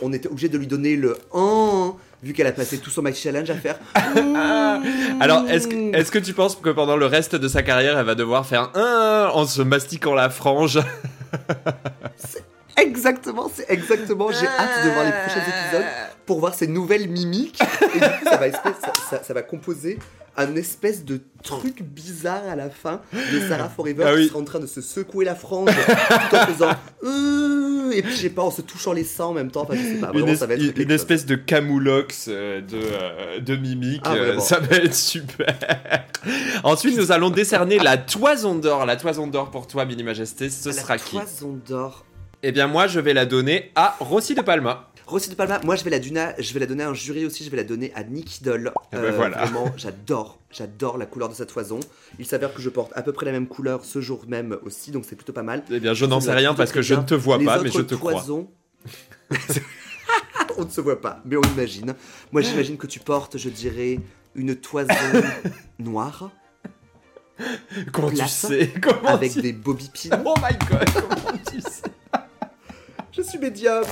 [0.00, 1.94] on, on était obligé de lui donner le 1,
[2.24, 3.78] vu qu'elle a passé tout son Max Challenge à faire.
[5.20, 8.06] Alors, est-ce que, est-ce que tu penses que pendant le reste de sa carrière, elle
[8.06, 10.80] va devoir faire un en se mastiquant la frange?
[12.76, 14.30] Exactement, c'est exactement.
[14.30, 15.86] J'ai hâte de voir les prochains épisodes
[16.26, 17.60] pour voir ces nouvelles mimiques.
[17.94, 19.98] Et du coup, ça va, espèce- ça, ça- ça va composer
[20.36, 24.44] un espèce de truc bizarre à la fin de Sarah Forever Ah qui sera en
[24.44, 26.70] train de se secouer la frange tout en faisant.
[27.04, 29.62] Euh, et puis, je sais pas, en se touchant les seins en même temps.
[29.62, 30.08] Enfin, je sais pas.
[30.08, 34.02] une, Vraiment, es- ça va être une espèce de camoulox euh, de, euh, de mimique,
[34.04, 35.54] Ah, euh, ça va être super.
[36.64, 38.86] Ensuite, nous allons décerner la toison d'or.
[38.86, 41.16] La toison d'or pour toi, Mini Majesté, ce La sera qui?
[41.16, 42.04] toison d'or.
[42.46, 44.90] Eh bien, moi, je vais la donner à Rossi de Palma.
[45.06, 47.24] Rossi de Palma, moi je vais la donner, je vais la donner à un jury
[47.24, 48.70] aussi, je vais la donner à Nicky Doll.
[48.92, 49.44] Eh ben voilà.
[49.44, 51.80] Vraiment, j'adore, j'adore la couleur de sa toison.
[52.18, 54.90] Il s'avère que je porte à peu près la même couleur ce jour même aussi,
[54.90, 55.62] donc c'est plutôt pas mal.
[55.70, 57.70] Eh bien, je n'en sais rien parce que je ne te vois Les pas, mais
[57.70, 58.12] je te crois.
[58.12, 58.50] toisons-
[60.58, 61.94] on ne se voit pas, mais on imagine.
[62.30, 64.00] Moi j'imagine que tu portes, je dirais,
[64.34, 64.92] une toison
[65.78, 66.30] noire
[67.92, 68.70] Comment tu sais?
[68.82, 69.40] Comment avec tu...
[69.40, 70.22] des bobby pins.
[70.26, 71.82] Oh my god, comment tu sais?
[73.16, 73.84] Je suis médium.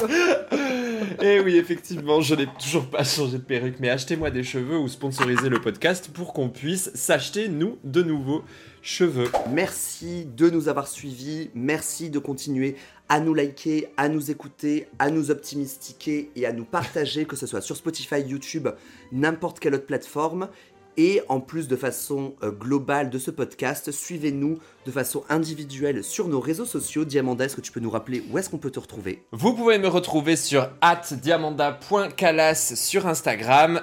[1.23, 4.89] Et oui, effectivement, je n'ai toujours pas changé de perruque, mais achetez-moi des cheveux ou
[4.89, 8.43] sponsorisez le podcast pour qu'on puisse s'acheter, nous, de nouveaux
[8.83, 9.31] cheveux.
[9.51, 12.75] Merci de nous avoir suivis, merci de continuer
[13.09, 17.47] à nous liker, à nous écouter, à nous optimistiquer et à nous partager, que ce
[17.47, 18.69] soit sur Spotify, YouTube,
[19.13, 20.49] n'importe quelle autre plateforme.
[20.97, 26.29] Et en plus de façon euh, globale de ce podcast, suivez-nous de façon individuelle sur
[26.29, 27.05] nos réseaux sociaux.
[27.05, 29.23] Diamanda, est-ce que tu peux nous rappeler où est-ce qu'on peut te retrouver?
[29.33, 30.69] Vous pouvez me retrouver sur
[31.13, 33.81] diamanda.calas sur Instagram,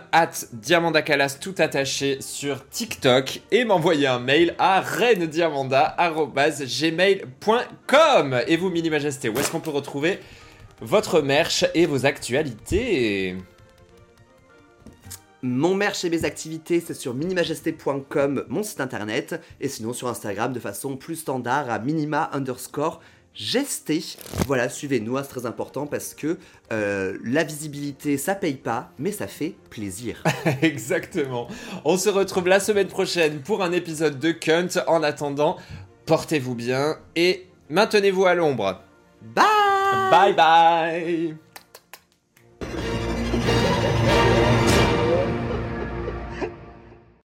[0.53, 4.83] diamandacalas tout attaché sur TikTok et m'envoyer un mail à
[7.19, 10.19] gmail.com Et vous, Mini Majesté, où est-ce qu'on peut retrouver
[10.81, 13.35] votre merch et vos actualités?
[15.41, 20.53] Mon merch et mes activités, c'est sur minimajesté.com, mon site internet, et sinon sur Instagram
[20.53, 22.99] de façon plus standard à minima underscore
[23.33, 24.03] gesté.
[24.47, 26.37] Voilà, suivez-nous, hein, c'est très important parce que
[26.71, 30.23] euh, la visibilité, ça paye pas, mais ça fait plaisir.
[30.61, 31.47] Exactement.
[31.85, 34.83] On se retrouve la semaine prochaine pour un épisode de Cunt.
[34.87, 35.57] En attendant,
[36.05, 38.81] portez-vous bien et maintenez-vous à l'ombre.
[39.21, 39.45] Bye
[40.11, 41.48] Bye bye